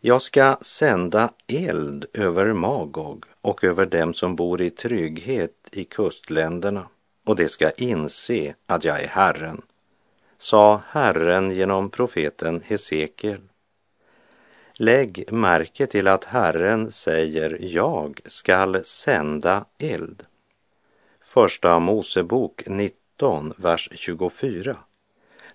Jag 0.00 0.22
ska 0.22 0.56
sända 0.60 1.32
eld 1.46 2.06
över 2.12 2.52
Magog 2.52 3.24
och 3.40 3.64
över 3.64 3.86
dem 3.86 4.14
som 4.14 4.36
bor 4.36 4.62
i 4.62 4.70
trygghet 4.70 5.68
i 5.72 5.84
kustländerna 5.84 6.88
och 7.24 7.36
de 7.36 7.48
ska 7.48 7.70
inse 7.70 8.54
att 8.66 8.84
jag 8.84 9.02
är 9.02 9.08
Herren, 9.08 9.62
sa 10.38 10.82
Herren 10.88 11.50
genom 11.50 11.90
profeten 11.90 12.62
Hesekiel. 12.64 13.40
Lägg 14.74 15.32
märke 15.32 15.86
till 15.86 16.08
att 16.08 16.24
Herren 16.24 16.92
säger 16.92 17.58
jag 17.60 18.20
skall 18.24 18.84
sända 18.84 19.64
eld. 19.78 20.26
Första 21.20 21.78
Mosebok 21.78 22.62
19, 22.66 23.52
vers 23.56 23.88
24 23.92 24.76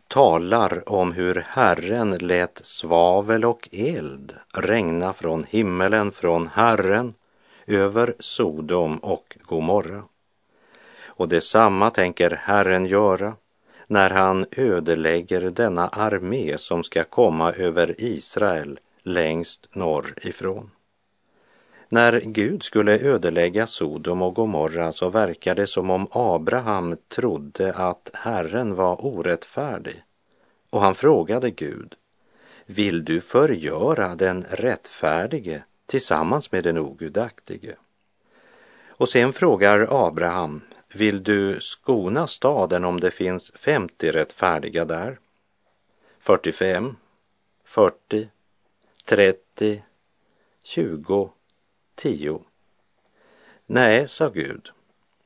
talar 0.08 0.90
om 0.90 1.12
hur 1.12 1.36
Herren 1.36 2.18
lät 2.18 2.66
svavel 2.66 3.46
och 3.46 3.70
eld 3.72 4.34
regna 4.54 5.14
från 5.14 5.44
himmelen 5.44 6.12
från 6.12 6.48
Herren 6.48 7.14
över 7.66 8.16
Sodom 8.20 8.98
och 8.98 9.38
Gomorra. 9.42 10.04
Och 11.18 11.28
detsamma 11.28 11.90
tänker 11.90 12.30
Herren 12.30 12.86
göra 12.86 13.36
när 13.88 14.10
han 14.10 14.46
ödelägger 14.52 15.42
denna 15.42 15.88
armé 15.88 16.58
som 16.58 16.84
ska 16.84 17.04
komma 17.04 17.52
över 17.52 17.96
Israel 17.98 18.80
längst 19.04 19.68
norr 19.76 20.14
ifrån. 20.22 20.72
När 21.90 22.20
Gud 22.20 22.64
skulle 22.64 23.00
ödelägga 23.00 23.68
Sodom 23.68 24.22
och 24.22 24.36
Gomorra 24.36 24.92
så 24.92 25.10
verkar 25.10 25.56
det 25.56 25.68
som 25.68 25.90
om 25.90 26.08
Abraham 26.12 26.98
trodde 27.08 27.74
att 27.74 28.12
Herren 28.14 28.76
var 28.76 29.06
orättfärdig 29.06 30.04
och 30.70 30.82
han 30.82 30.96
frågade 30.96 31.52
Gud, 31.52 31.96
vill 32.66 33.06
du 33.06 33.22
förgöra 33.22 34.16
den 34.16 34.46
rättfärdige 34.50 35.64
tillsammans 35.86 36.52
med 36.52 36.64
den 36.64 36.78
ogudaktige? 36.78 37.76
Och 38.88 39.10
sen 39.10 39.34
frågar 39.34 40.08
Abraham, 40.08 40.62
vill 40.98 41.24
du 41.24 41.60
skona 41.60 42.28
staden 42.28 42.86
om 42.86 43.00
det 43.00 43.12
finns 43.12 43.52
50 43.56 44.12
rättfärdiga 44.12 44.86
där? 44.86 45.20
45, 46.20 46.96
40, 47.64 48.30
30, 49.06 49.84
20, 50.64 51.32
10. 51.96 52.42
Nej, 53.66 54.08
sa 54.08 54.30
Gud, 54.30 54.70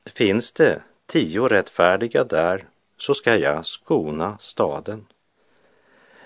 finns 0.04 0.52
det 0.52 0.82
tio 1.06 1.48
rättfärdiga 1.48 2.24
där 2.24 2.68
så 2.96 3.14
ska 3.14 3.36
jag 3.36 3.66
skona 3.66 4.38
staden. 4.38 5.06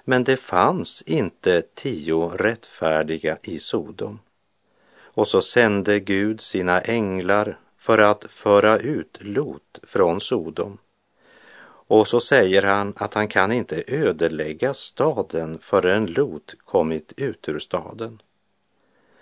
Men 0.04 0.24
det 0.24 0.36
fanns 0.36 1.02
inte 1.02 1.62
tio 1.74 2.28
rättfärdiga 2.28 3.38
i 3.42 3.58
Sodom. 3.58 4.20
Och 4.98 5.28
så 5.28 5.42
sände 5.42 6.00
Gud 6.00 6.40
sina 6.40 6.80
änglar 6.80 7.58
för 7.76 7.98
att 7.98 8.24
föra 8.28 8.78
ut 8.78 9.18
Lot 9.20 9.78
från 9.82 10.20
Sodom. 10.20 10.78
Och 11.88 12.08
så 12.08 12.20
säger 12.20 12.62
han 12.62 12.94
att 12.96 13.14
han 13.14 13.28
kan 13.28 13.52
inte 13.52 13.84
ödelägga 13.86 14.74
staden 14.74 15.58
förrän 15.58 16.06
Lot 16.06 16.54
kommit 16.64 17.12
ut 17.16 17.48
ur 17.48 17.58
staden. 17.58 18.22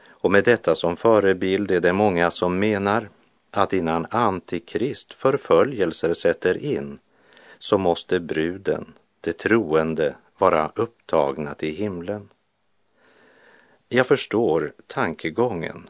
Och 0.08 0.30
med 0.30 0.44
detta 0.44 0.74
som 0.74 0.96
förebild 0.96 1.70
är 1.70 1.80
det 1.80 1.92
många 1.92 2.30
som 2.30 2.58
menar 2.58 3.08
att 3.50 3.72
innan 3.72 4.06
Antikrist 4.10 5.12
förföljelser 5.12 6.14
sätter 6.14 6.56
in 6.56 6.98
så 7.58 7.78
måste 7.78 8.20
bruden, 8.20 8.92
de 9.20 9.32
troende, 9.32 10.14
vara 10.38 10.72
upptagna 10.74 11.54
till 11.54 11.76
himlen. 11.76 12.28
Jag 13.88 14.06
förstår 14.06 14.72
tankegången, 14.86 15.88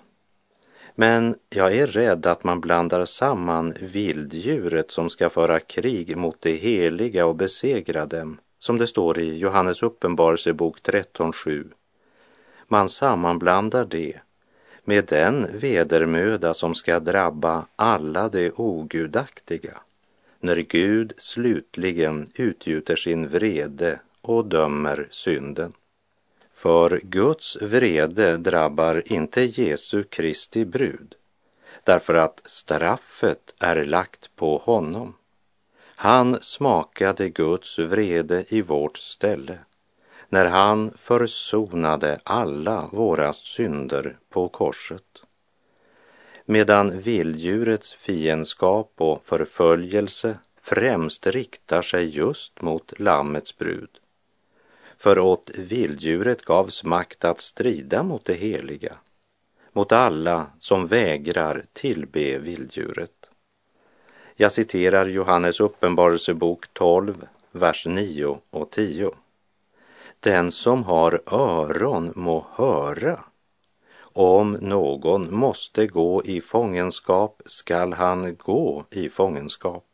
men 0.94 1.35
jag 1.50 1.74
är 1.74 1.87
rädd 1.87 2.26
att 2.26 2.44
man 2.44 2.61
blandar 2.61 3.04
samman 3.04 3.74
vilddjuret 3.80 4.90
som 4.90 5.11
ska 5.11 5.30
föra 5.30 5.61
krig 5.61 6.16
mot 6.16 6.40
det 6.40 6.57
heliga 6.57 7.26
och 7.26 7.37
besegra 7.37 8.07
dem, 8.07 8.38
som 8.59 8.78
det 8.78 8.87
står 8.87 9.18
i 9.18 9.38
Johannes 9.38 9.83
uppenbarelsebok 9.83 10.78
13.7. 10.83 11.64
Man 12.68 12.88
sammanblandar 12.88 13.85
det 13.85 14.20
med 14.85 15.04
den 15.04 15.59
vedermöda 15.59 16.54
som 16.54 16.74
ska 16.74 17.00
drabba 17.00 17.66
alla 17.76 18.28
de 18.28 18.50
ogudaktiga 18.57 19.80
när 20.40 20.57
Gud 20.57 21.12
slutligen 21.18 22.30
utgjuter 22.35 22.96
sin 22.96 23.28
vrede 23.28 24.00
och 24.20 24.44
dömer 24.44 25.09
synden. 25.11 25.72
För 26.55 27.01
Guds 27.03 27.57
vrede 27.61 28.37
drabbar 28.37 29.03
inte 29.07 29.43
Jesu 29.43 30.03
Kristi 30.03 30.64
brud, 30.64 31.14
därför 31.85 32.14
att 32.14 32.40
straffet 32.45 33.55
är 33.59 33.85
lagt 33.85 34.37
på 34.37 34.57
honom. 34.57 35.17
Han 35.97 36.38
smakade 36.40 37.29
Guds 37.29 37.79
vrede 37.79 38.45
i 38.49 38.62
vårt 38.62 38.99
ställe 38.99 39.59
när 40.29 40.45
han 40.45 40.93
försonade 40.97 42.21
alla 42.25 42.88
våra 42.93 43.33
synder 43.33 44.19
på 44.31 44.49
korset. 44.49 45.23
Medan 46.45 47.01
vilddjurets 47.01 47.95
fiendskap 47.95 48.93
och 48.97 49.25
förföljelse 49.25 50.38
främst 50.61 51.27
riktar 51.27 51.83
sig 51.83 52.17
just 52.17 52.62
mot 52.62 53.01
Lammets 53.01 53.59
brud 53.59 53.90
för 54.98 55.18
åt 55.18 55.50
vilddjuret 55.59 56.42
gavs 56.42 56.85
makt 56.85 57.24
att 57.24 57.40
strida 57.40 58.02
mot 58.02 58.24
det 58.24 58.35
heliga, 58.35 58.94
mot 59.72 59.92
alla 59.92 60.46
som 60.59 60.87
vägrar 60.87 61.66
tillbe 61.72 62.38
vilddjuret. 62.38 63.30
Jag 64.37 64.52
citerar 64.52 65.07
Johannes 65.07 65.61
uppenbarelsebok 65.61 66.66
12, 66.72 67.26
vers 67.52 67.87
9 67.87 68.38
och 68.50 68.70
10. 68.70 69.14
Den 70.20 70.52
som 70.52 70.85
har 70.85 71.20
öron 71.26 72.12
må 72.14 72.46
höra. 72.52 73.20
Om 74.12 74.52
någon 74.52 75.35
måste 75.35 75.87
gå 75.87 76.22
i 76.24 76.40
fångenskap 76.40 77.42
skall 77.46 77.92
han 77.92 78.37
gå 78.37 78.85
i 78.90 79.09
fångenskap 79.09 79.85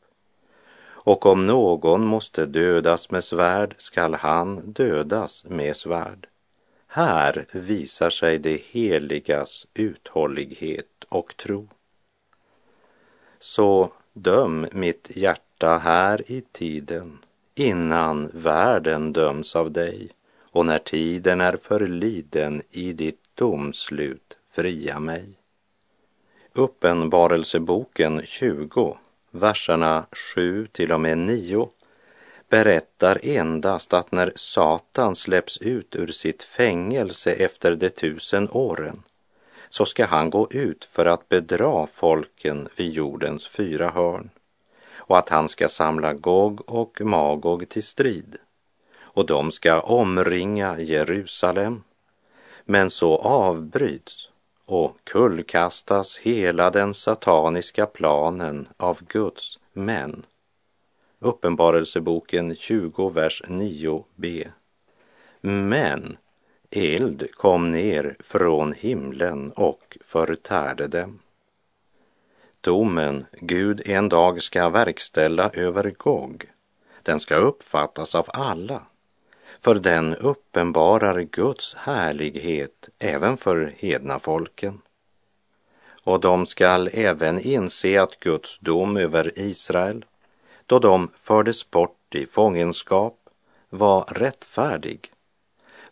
och 1.04 1.26
om 1.26 1.46
någon 1.46 2.06
måste 2.06 2.46
dödas 2.46 3.10
med 3.10 3.24
svärd 3.24 3.74
skall 3.78 4.14
han 4.14 4.72
dödas 4.72 5.44
med 5.48 5.76
svärd. 5.76 6.26
Här 6.86 7.46
visar 7.52 8.10
sig 8.10 8.38
det 8.38 8.62
heligas 8.70 9.66
uthållighet 9.74 11.04
och 11.08 11.36
tro. 11.36 11.68
Så 13.38 13.92
döm 14.12 14.66
mitt 14.72 15.10
hjärta 15.16 15.78
här 15.78 16.32
i 16.32 16.42
tiden 16.52 17.18
innan 17.54 18.30
världen 18.34 19.12
döms 19.12 19.56
av 19.56 19.70
dig 19.70 20.10
och 20.52 20.66
när 20.66 20.78
tiden 20.78 21.40
är 21.40 21.56
förliden 21.56 22.62
i 22.70 22.92
ditt 22.92 23.20
domslut 23.34 24.36
fria 24.50 25.00
mig. 25.00 25.28
Uppenbarelseboken 26.52 28.22
20 28.24 28.96
verserna 29.30 30.06
7 30.34 30.66
till 30.66 30.92
och 30.92 31.00
med 31.00 31.18
9 31.18 31.68
berättar 32.48 33.18
endast 33.22 33.92
att 33.92 34.12
när 34.12 34.32
Satan 34.34 35.16
släpps 35.16 35.58
ut 35.58 35.96
ur 35.96 36.06
sitt 36.06 36.42
fängelse 36.42 37.32
efter 37.32 37.76
de 37.76 37.90
tusen 37.90 38.48
åren 38.50 39.02
så 39.68 39.84
ska 39.84 40.06
han 40.06 40.30
gå 40.30 40.48
ut 40.50 40.84
för 40.84 41.06
att 41.06 41.28
bedra 41.28 41.86
folken 41.86 42.68
vid 42.76 42.92
jordens 42.92 43.48
fyra 43.48 43.90
hörn 43.90 44.30
och 44.94 45.18
att 45.18 45.28
han 45.28 45.48
ska 45.48 45.68
samla 45.68 46.12
Gog 46.12 46.70
och 46.70 47.00
Magog 47.00 47.68
till 47.68 47.82
strid 47.82 48.36
och 49.00 49.26
de 49.26 49.52
ska 49.52 49.80
omringa 49.80 50.80
Jerusalem. 50.80 51.82
Men 52.64 52.90
så 52.90 53.16
avbryts 53.18 54.29
och 54.70 54.96
kullkastas 55.04 56.18
hela 56.18 56.70
den 56.70 56.94
sataniska 56.94 57.86
planen 57.86 58.68
av 58.76 58.98
Guds 59.08 59.58
män. 59.72 60.26
Uppenbarelseboken 61.18 62.56
20, 62.56 63.08
vers 63.08 63.42
9b. 63.46 64.48
Men 65.40 66.16
eld 66.70 67.30
kom 67.34 67.70
ner 67.70 68.16
från 68.20 68.72
himlen 68.72 69.52
och 69.52 69.98
förtärde 70.04 70.86
dem. 70.86 71.18
Domen 72.60 73.26
Gud 73.32 73.82
en 73.84 74.08
dag 74.08 74.42
ska 74.42 74.68
verkställa 74.68 75.50
över 75.50 75.90
Gog, 75.90 76.50
den 77.02 77.20
ska 77.20 77.36
uppfattas 77.36 78.14
av 78.14 78.26
alla, 78.28 78.82
för 79.60 79.74
den 79.74 80.14
uppenbarar 80.14 81.20
Guds 81.20 81.74
härlighet 81.74 82.88
även 82.98 83.36
för 83.36 83.74
hedna 83.76 84.18
folken. 84.18 84.80
Och 86.04 86.20
de 86.20 86.46
skall 86.46 86.90
även 86.92 87.40
inse 87.40 88.02
att 88.02 88.20
Guds 88.20 88.58
dom 88.58 88.96
över 88.96 89.38
Israel, 89.38 90.04
då 90.66 90.78
de 90.78 91.10
fördes 91.16 91.70
bort 91.70 92.14
i 92.14 92.26
fångenskap, 92.26 93.16
var 93.68 94.04
rättfärdig. 94.04 95.12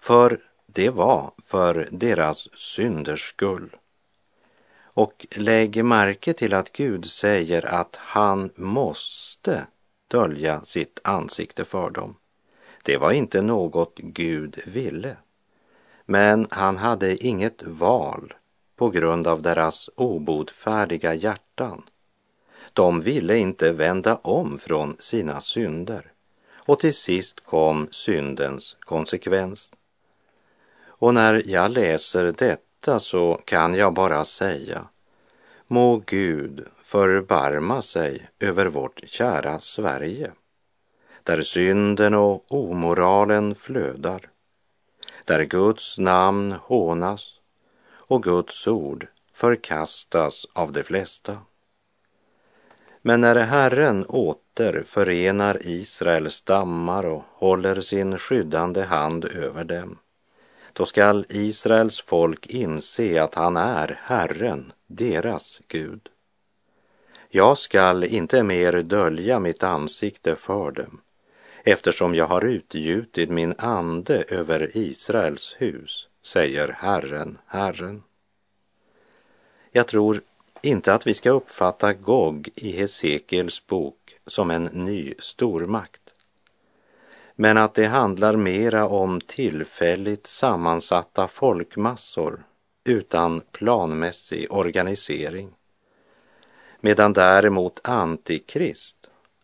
För 0.01 0.41
det 0.67 0.91
var 0.91 1.33
för 1.43 1.89
deras 1.91 2.59
synders 2.59 3.29
skull. 3.29 3.77
Och 4.95 5.27
lägg 5.31 5.85
märke 5.85 6.33
till 6.33 6.55
att 6.55 6.73
Gud 6.73 7.07
säger 7.07 7.67
att 7.67 7.97
han 7.97 8.51
måste 8.55 9.67
dölja 10.09 10.65
sitt 10.65 11.01
ansikte 11.05 11.65
för 11.65 11.91
dem. 11.91 12.15
Det 12.89 12.97
var 12.97 13.13
inte 13.13 13.43
något 13.43 13.99
Gud 13.99 14.59
ville. 14.67 15.17
Men 16.05 16.47
han 16.51 16.77
hade 16.77 17.25
inget 17.25 17.63
val 17.63 18.35
på 18.77 18.91
grund 18.91 19.27
av 19.27 19.43
deras 19.43 19.91
obotfärdiga 19.95 21.15
hjärtan. 21.15 21.83
De 22.73 23.01
ville 23.01 23.37
inte 23.37 23.73
vända 23.73 24.17
om 24.17 24.59
från 24.59 24.97
sina 24.99 25.41
synder. 25.41 26.13
Och 26.67 26.79
till 26.79 26.95
sist 26.95 27.41
kom 27.45 27.89
syndens 27.91 28.77
konsekvens. 28.81 29.71
Och 30.87 31.15
när 31.15 31.43
jag 31.47 31.71
läser 31.71 32.33
detta 32.39 33.01
så 33.01 33.41
kan 33.45 33.75
jag 33.75 33.95
bara 33.95 34.25
säga 34.25 34.89
Må 35.67 36.03
Gud 36.07 36.67
förbarma 36.83 37.83
sig 37.83 38.29
över 38.39 38.67
vårt 38.67 39.01
kära 39.07 39.59
Sverige, 39.59 40.33
där 41.29 41.43
synden 41.43 42.15
och 42.15 42.53
omoralen 42.53 43.55
flödar, 43.55 44.29
där 45.25 45.43
Guds 45.43 45.99
namn 45.99 46.53
hånas 46.53 47.35
och 47.91 48.23
Guds 48.23 48.67
ord 48.67 49.07
förkastas 49.33 50.47
av 50.53 50.73
de 50.73 50.83
flesta. 50.83 51.39
Men 53.03 53.21
när 53.21 53.37
Herren 53.37 54.07
åter 54.07 54.83
förenar 54.87 55.67
Israels 55.67 56.35
stammar 56.35 57.05
och 57.05 57.23
håller 57.33 57.81
sin 57.81 58.19
skyddande 58.19 58.83
hand 58.83 59.25
över 59.25 59.65
dem, 59.65 59.99
då 60.73 60.85
skall 60.85 61.27
Israels 61.29 62.01
folk 62.01 62.47
inse 62.47 63.23
att 63.23 63.35
han 63.35 63.57
är 63.57 64.01
Herren, 64.03 64.73
deras 64.87 65.61
Gud. 65.69 66.09
Jag 67.29 67.59
skall 67.59 68.05
inte 68.05 68.43
mer 68.43 68.73
dölja 68.73 69.41
mitt 69.41 69.63
ansikte 69.63 70.37
för 70.37 70.71
dem, 70.71 71.01
eftersom 71.73 72.15
jag 72.15 72.27
har 72.27 72.45
utgjutit 72.45 73.31
min 73.31 73.55
ande 73.59 74.25
över 74.29 74.77
Israels 74.77 75.57
hus, 75.59 76.09
säger 76.23 76.69
Herren, 76.69 77.39
Herren. 77.47 78.03
Jag 79.73 79.87
tror 79.87 80.21
inte 80.63 80.95
att 80.95 81.07
vi 81.07 81.15
ska 81.15 81.31
uppfatta 81.31 81.93
Gog 81.93 82.49
i 82.55 82.73
Hesekiels 82.73 83.67
bok 83.67 84.17
som 84.27 84.51
en 84.51 84.65
ny 84.65 85.15
stormakt 85.19 86.09
men 87.41 87.59
att 87.59 87.75
det 87.75 87.87
handlar 87.87 88.37
mera 88.37 88.87
om 88.87 89.21
tillfälligt 89.21 90.27
sammansatta 90.27 91.29
folkmassor 91.29 92.45
utan 92.85 93.41
planmässig 93.53 94.47
organisering. 94.53 95.51
Medan 96.81 97.13
däremot 97.13 97.81
Antikrist 97.85 98.97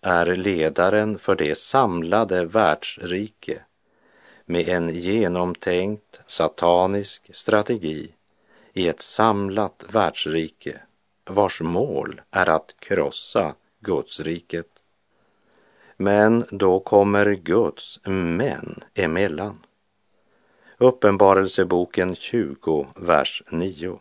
är 0.04 0.36
ledaren 0.36 1.18
för 1.18 1.36
det 1.36 1.58
samlade 1.58 2.44
världsrike 2.44 3.60
med 4.46 4.68
en 4.68 4.88
genomtänkt 4.88 6.20
satanisk 6.26 7.34
strategi 7.34 8.14
i 8.72 8.88
ett 8.88 9.00
samlat 9.00 9.84
världsrike 9.92 10.80
vars 11.24 11.60
mål 11.60 12.20
är 12.30 12.48
att 12.48 12.74
krossa 12.78 13.54
Gudsriket. 13.80 14.68
Men 15.96 16.44
då 16.50 16.80
kommer 16.80 17.34
Guds 17.34 18.00
män 18.04 18.84
emellan. 18.94 19.58
Uppenbarelseboken 20.78 22.14
20, 22.14 22.86
vers 22.96 23.42
9. 23.50 23.98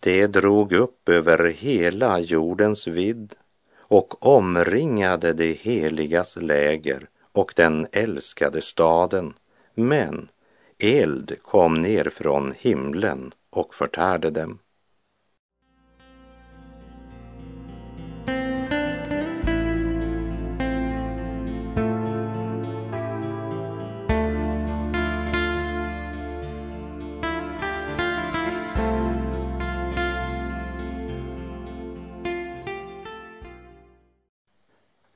Det 0.00 0.26
drog 0.26 0.72
upp 0.72 1.08
över 1.08 1.48
hela 1.48 2.18
jordens 2.18 2.86
vidd 2.86 3.34
och 3.90 4.26
omringade 4.26 5.32
det 5.32 5.52
heligas 5.52 6.36
läger 6.36 7.08
och 7.32 7.52
den 7.56 7.86
älskade 7.92 8.60
staden, 8.60 9.34
men 9.74 10.28
eld 10.78 11.36
kom 11.42 11.74
ner 11.74 12.04
från 12.04 12.54
himlen 12.58 13.32
och 13.50 13.74
förtärde 13.74 14.30
dem. 14.30 14.58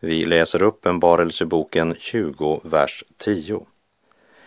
Vi 0.04 0.24
läser 0.24 0.62
Uppenbarelseboken 0.62 1.94
20, 1.98 2.60
vers 2.64 3.04
10. 3.16 3.66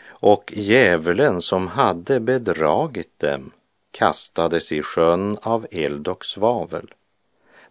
Och 0.07 0.53
djävulen 0.55 1.41
som 1.41 1.67
hade 1.67 2.19
bedragit 2.19 3.19
dem 3.19 3.51
kastades 3.91 4.71
i 4.71 4.81
sjön 4.81 5.37
av 5.41 5.67
eld 5.71 6.07
och 6.07 6.25
svavel, 6.25 6.93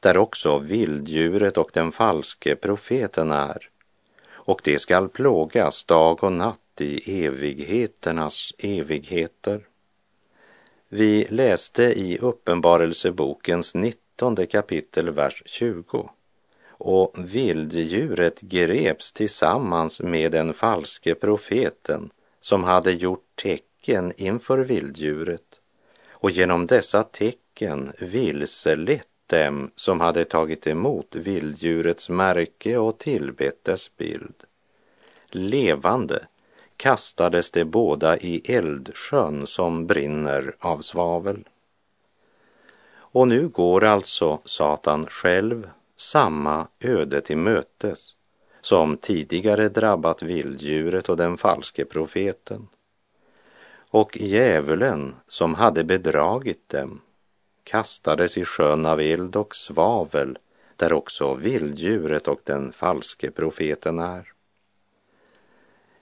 där 0.01 0.17
också 0.17 0.59
vilddjuret 0.59 1.59
och 1.59 1.71
den 1.73 1.93
falske 1.93 2.57
profeten 2.57 3.31
är, 3.31 3.69
och 4.35 4.61
det 4.65 4.79
skall 4.79 5.09
plågas 5.09 5.85
dag 5.85 6.25
och 6.25 6.33
natt 6.33 6.81
i 6.81 7.25
evigheternas 7.25 8.55
evigheter. 8.59 9.61
Vi 10.89 11.27
läste 11.31 11.83
i 11.83 12.19
Uppenbarelsebokens 12.19 13.75
19 13.75 14.47
kapitel, 14.47 15.11
vers 15.11 15.43
20 15.47 16.11
och 16.79 17.15
vilddjuret 17.17 18.41
greps 18.41 19.13
tillsammans 19.13 20.01
med 20.01 20.33
den 20.33 20.55
falske 20.55 21.15
profeten 21.15 22.11
som 22.41 22.65
hade 22.65 22.93
gjort 22.93 23.25
tecken 23.43 24.13
inför 24.17 24.59
vilddjuret 24.59 25.61
och 26.13 26.31
genom 26.31 26.67
dessa 26.67 27.03
tecken 27.03 27.93
vilselett 27.99 29.09
dem 29.27 29.71
som 29.75 30.01
hade 30.01 30.25
tagit 30.25 30.67
emot 30.67 31.15
vilddjurets 31.15 32.09
märke 32.09 32.77
och 32.77 32.99
tillbett 32.99 33.65
dess 33.65 33.97
bild. 33.97 34.35
Levande 35.31 36.27
kastades 36.77 37.51
de 37.51 37.65
båda 37.65 38.19
i 38.19 38.53
eldsjön 38.53 39.47
som 39.47 39.87
brinner 39.87 40.57
av 40.59 40.81
svavel. 40.81 41.49
Och 42.99 43.29
nu 43.29 43.49
går 43.49 43.85
alltså 43.85 44.39
Satan 44.45 45.07
själv 45.07 45.69
samma 45.97 46.69
öde 46.81 47.21
till 47.21 47.39
mötes 47.39 48.17
som 48.61 48.97
tidigare 48.97 49.69
drabbat 49.69 50.23
vilddjuret 50.23 51.09
och 51.09 51.17
den 51.17 51.37
falske 51.37 51.85
profeten. 51.85 52.69
Och 53.91 54.17
djävulen 54.17 55.15
som 55.29 55.55
hade 55.55 55.85
bedragit 55.85 56.69
dem 56.69 57.01
kastades 57.65 58.39
i 58.39 58.45
sjön 58.45 58.87
av 58.87 59.01
eld 59.01 59.37
och 59.37 59.57
svavel 59.57 60.39
där 60.77 60.93
också 60.93 61.35
vilddjuret 61.35 62.29
och 62.29 62.41
den 62.45 62.73
falske 62.73 63.31
profeten 63.31 63.99
är. 63.99 64.33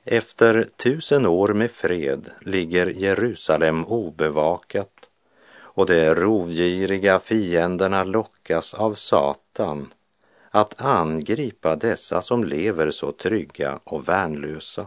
Efter 0.04 0.68
tusen 0.76 1.26
år 1.26 1.48
med 1.48 1.70
fred 1.70 2.30
ligger 2.40 2.86
Jerusalem 2.86 3.84
obevakat 3.84 5.10
och 5.74 5.86
de 5.86 6.14
rovgiriga 6.14 7.18
fienderna 7.18 8.04
lockas 8.04 8.74
av 8.74 8.94
Satan 8.94 9.92
att 10.50 10.80
angripa 10.80 11.76
dessa 11.76 12.22
som 12.22 12.44
lever 12.44 12.90
så 12.90 13.12
trygga 13.12 13.78
och 13.84 14.08
värnlösa. 14.08 14.86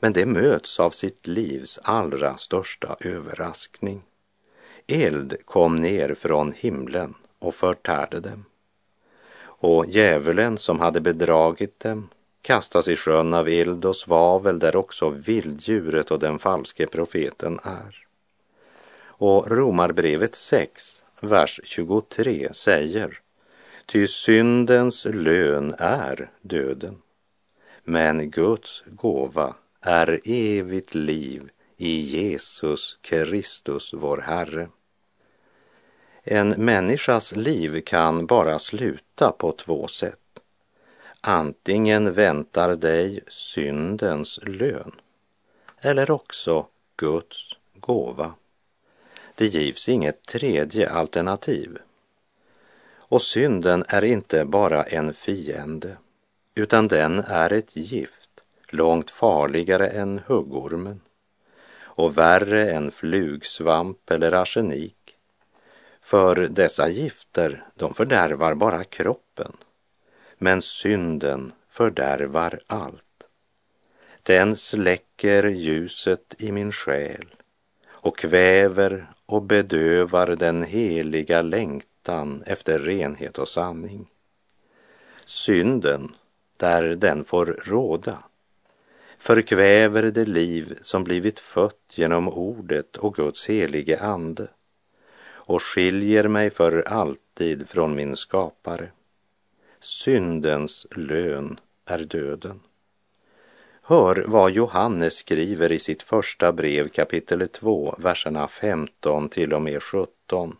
Men 0.00 0.12
det 0.12 0.26
möts 0.26 0.80
av 0.80 0.90
sitt 0.90 1.26
livs 1.26 1.78
allra 1.82 2.36
största 2.36 2.96
överraskning. 3.00 4.02
Eld 4.86 5.36
kom 5.44 5.76
ner 5.76 6.14
från 6.14 6.52
himlen 6.52 7.14
och 7.38 7.54
förtärde 7.54 8.20
dem. 8.20 8.44
Och 9.40 9.86
djävulen 9.88 10.58
som 10.58 10.80
hade 10.80 11.00
bedragit 11.00 11.80
dem 11.80 12.08
kastas 12.42 12.88
i 12.88 12.96
sjön 12.96 13.34
av 13.34 13.48
eld 13.48 13.84
och 13.84 13.96
svavel 13.96 14.58
där 14.58 14.76
också 14.76 15.10
vilddjuret 15.10 16.10
och 16.10 16.18
den 16.18 16.38
falske 16.38 16.86
profeten 16.86 17.60
är. 17.62 18.07
Och 19.20 19.50
Romarbrevet 19.50 20.34
6, 20.34 21.02
vers 21.20 21.60
23 21.64 22.48
säger 22.52 23.20
Ty 23.86 24.08
syndens 24.08 25.04
lön 25.04 25.74
är 25.78 26.30
döden, 26.42 27.02
men 27.84 28.30
Guds 28.30 28.82
gåva 28.86 29.54
är 29.80 30.20
evigt 30.24 30.94
liv 30.94 31.50
i 31.76 32.00
Jesus 32.00 32.98
Kristus 33.00 33.92
vår 33.94 34.18
Herre. 34.18 34.68
En 36.22 36.48
människas 36.48 37.36
liv 37.36 37.80
kan 37.80 38.26
bara 38.26 38.58
sluta 38.58 39.32
på 39.32 39.52
två 39.52 39.88
sätt. 39.88 40.40
Antingen 41.20 42.12
väntar 42.12 42.74
dig 42.74 43.20
syndens 43.28 44.40
lön 44.42 44.92
eller 45.80 46.10
också 46.10 46.66
Guds 46.96 47.56
gåva. 47.74 48.34
Det 49.38 49.46
givs 49.46 49.88
inget 49.88 50.26
tredje 50.26 50.90
alternativ. 50.90 51.78
Och 52.96 53.22
synden 53.22 53.84
är 53.88 54.04
inte 54.04 54.44
bara 54.44 54.84
en 54.84 55.14
fiende, 55.14 55.96
utan 56.54 56.88
den 56.88 57.18
är 57.18 57.52
ett 57.52 57.76
gift 57.76 58.42
långt 58.68 59.10
farligare 59.10 59.88
än 59.88 60.20
huggormen 60.26 61.00
och 61.80 62.18
värre 62.18 62.70
än 62.70 62.90
flugsvamp 62.90 64.10
eller 64.10 64.32
arsenik. 64.32 65.16
För 66.00 66.34
dessa 66.48 66.88
gifter, 66.88 67.64
de 67.74 67.94
fördärvar 67.94 68.54
bara 68.54 68.84
kroppen 68.84 69.52
men 70.38 70.62
synden 70.62 71.52
fördärvar 71.68 72.60
allt. 72.66 73.24
Den 74.22 74.56
släcker 74.56 75.44
ljuset 75.44 76.34
i 76.38 76.52
min 76.52 76.72
själ 76.72 77.34
och 78.00 78.18
kväver 78.18 79.06
och 79.26 79.42
bedövar 79.42 80.26
den 80.26 80.62
heliga 80.62 81.42
längtan 81.42 82.42
efter 82.46 82.78
renhet 82.78 83.38
och 83.38 83.48
sanning. 83.48 84.06
Synden, 85.24 86.14
där 86.56 86.82
den 86.82 87.24
får 87.24 87.46
råda, 87.64 88.18
förkväver 89.18 90.02
det 90.02 90.24
liv 90.24 90.78
som 90.82 91.04
blivit 91.04 91.38
fött 91.38 91.94
genom 91.94 92.28
ordet 92.28 92.96
och 92.96 93.14
Guds 93.14 93.48
helige 93.48 94.00
ande 94.00 94.48
och 95.48 95.62
skiljer 95.62 96.28
mig 96.28 96.50
för 96.50 96.88
alltid 96.88 97.68
från 97.68 97.94
min 97.94 98.16
skapare. 98.16 98.90
Syndens 99.80 100.86
lön 100.90 101.60
är 101.84 101.98
döden. 101.98 102.60
Hör 103.90 104.24
vad 104.26 104.50
Johannes 104.50 105.16
skriver 105.16 105.72
i 105.72 105.78
sitt 105.78 106.02
första 106.02 106.52
brev 106.52 106.88
kapitel 106.88 107.48
2, 107.48 107.94
verserna 107.98 108.48
15 108.48 109.28
till 109.28 109.52
och 109.52 109.62
med 109.62 109.82
17. 109.82 110.56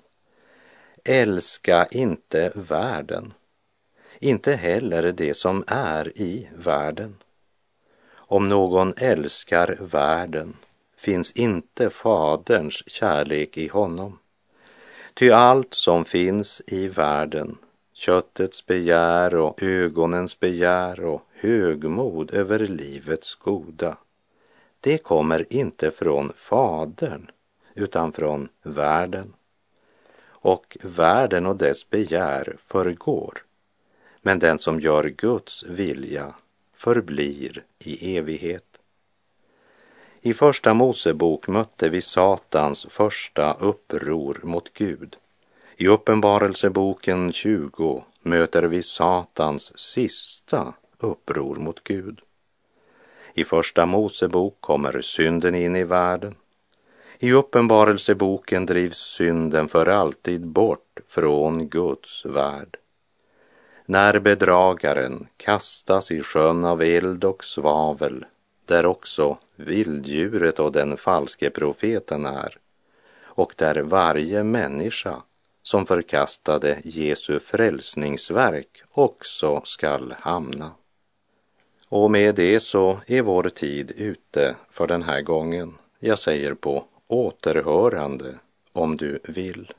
Älska 1.05 1.87
inte 1.91 2.53
världen, 2.55 3.33
inte 4.19 4.53
heller 4.53 5.13
det 5.13 5.35
som 5.35 5.65
är 5.67 6.19
i 6.19 6.49
världen. 6.57 7.17
Om 8.13 8.49
någon 8.49 8.95
älskar 8.97 9.77
världen 9.81 10.57
finns 10.97 11.33
inte 11.33 11.91
Faderns 11.91 12.83
kärlek 12.87 13.57
i 13.57 13.69
honom. 13.69 14.19
Ty 15.15 15.31
allt 15.31 15.75
som 15.75 16.05
finns 16.05 16.63
i 16.67 16.89
världen, 16.89 17.59
köttets 17.93 18.67
begär 18.67 19.35
och 19.35 19.63
ögonens 19.63 20.41
begär 20.41 21.05
och 21.05 21.28
högmod 21.41 22.35
över 22.35 22.59
livets 22.59 23.35
goda, 23.35 23.97
det 24.81 24.99
kommer 24.99 25.53
inte 25.53 25.91
från 25.91 26.33
Fadern 26.35 27.31
utan 27.75 28.13
från 28.13 28.49
världen. 28.63 29.35
Och 30.27 30.77
världen 30.83 31.47
och 31.47 31.57
dess 31.57 31.91
begär 31.91 32.57
förgår, 32.59 33.45
men 34.23 34.39
den 34.39 34.59
som 34.59 34.81
gör 34.81 35.05
Guds 35.05 35.63
vilja 35.63 36.35
förblir 36.75 37.65
i 37.79 38.17
evighet. 38.17 38.65
I 40.21 40.35
Första 40.35 40.75
Mosebok 40.75 41.49
mötte 41.49 41.89
vi 41.89 42.01
Satans 42.01 42.87
första 42.91 43.53
uppror 43.53 44.41
mot 44.43 44.73
Gud. 44.73 45.17
I 45.77 45.89
Uppenbarelseboken 45.89 47.33
20 47.33 48.05
möter 48.23 48.63
vi 48.63 48.83
Satans 48.83 49.79
sista 49.79 50.75
uppror 51.01 51.57
mot 51.57 51.85
Gud. 51.85 52.21
I 53.35 53.45
Första 53.45 53.87
Mosebok 53.87 54.57
kommer 54.61 55.01
synden 55.01 55.55
in 55.55 55.77
i 55.77 55.85
världen. 55.85 56.35
I 57.19 57.33
Uppenbarelseboken 57.33 58.67
drivs 58.67 58.99
synden 58.99 59.69
för 59.69 59.87
alltid 59.87 60.47
bort 60.47 61.01
från 61.07 61.69
Guds 61.69 62.25
värld. 62.25 62.77
När 63.87 64.19
bedragaren 64.19 65.27
kastas 65.37 66.11
i 66.11 66.21
sjön 66.21 66.65
av 66.65 66.83
eld 66.83 67.25
och 67.25 67.45
svavel, 67.45 68.25
där 68.65 68.87
också 68.87 69.39
vilddjuret 69.57 70.59
och 70.59 70.73
den 70.73 70.97
falske 70.97 71.51
profeten 71.51 72.27
är, 72.27 72.59
och 73.23 73.55
där 73.57 73.83
varje 73.83 74.45
människa 74.45 75.23
som 75.63 75.87
förkastade 75.87 76.81
Jesu 76.85 77.41
frälsningsverk 77.41 78.83
också 78.91 79.61
skall 79.65 80.15
hamna. 80.21 80.71
Och 81.89 82.11
med 82.11 82.35
det 82.35 82.61
så 82.61 83.01
är 83.07 83.23
vår 83.23 83.49
tid 83.49 83.93
ute 83.97 84.57
för 84.71 84.87
den 84.87 85.03
här 85.03 85.23
gången. 85.23 85.75
Jag 85.99 86.19
säger 86.19 86.55
på 86.55 86.85
återhörande 87.07 88.35
om 88.73 88.97
du 88.97 89.19
vill. 89.25 89.73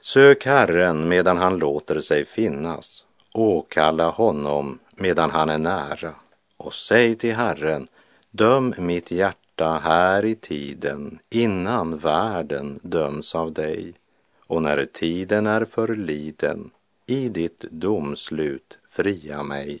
Sök 0.00 0.46
Herren 0.46 1.08
medan 1.08 1.36
han 1.36 1.58
låter 1.58 2.00
sig 2.00 2.24
finnas, 2.24 3.04
åkalla 3.34 4.10
honom 4.10 4.78
medan 4.96 5.30
han 5.30 5.48
är 5.48 5.58
nära 5.58 6.14
och 6.56 6.74
säg 6.74 7.14
till 7.14 7.34
Herren, 7.34 7.88
döm 8.30 8.74
mitt 8.78 9.10
hjärta 9.10 9.80
här 9.84 10.24
i 10.24 10.34
tiden 10.34 11.18
innan 11.30 11.96
världen 11.96 12.80
döms 12.82 13.34
av 13.34 13.52
dig 13.52 13.94
och 14.46 14.62
när 14.62 14.84
tiden 14.84 15.46
är 15.46 15.64
förliden 15.64 16.70
i 17.06 17.28
ditt 17.28 17.60
domslut 17.70 18.78
fria 18.90 19.42
mig. 19.42 19.80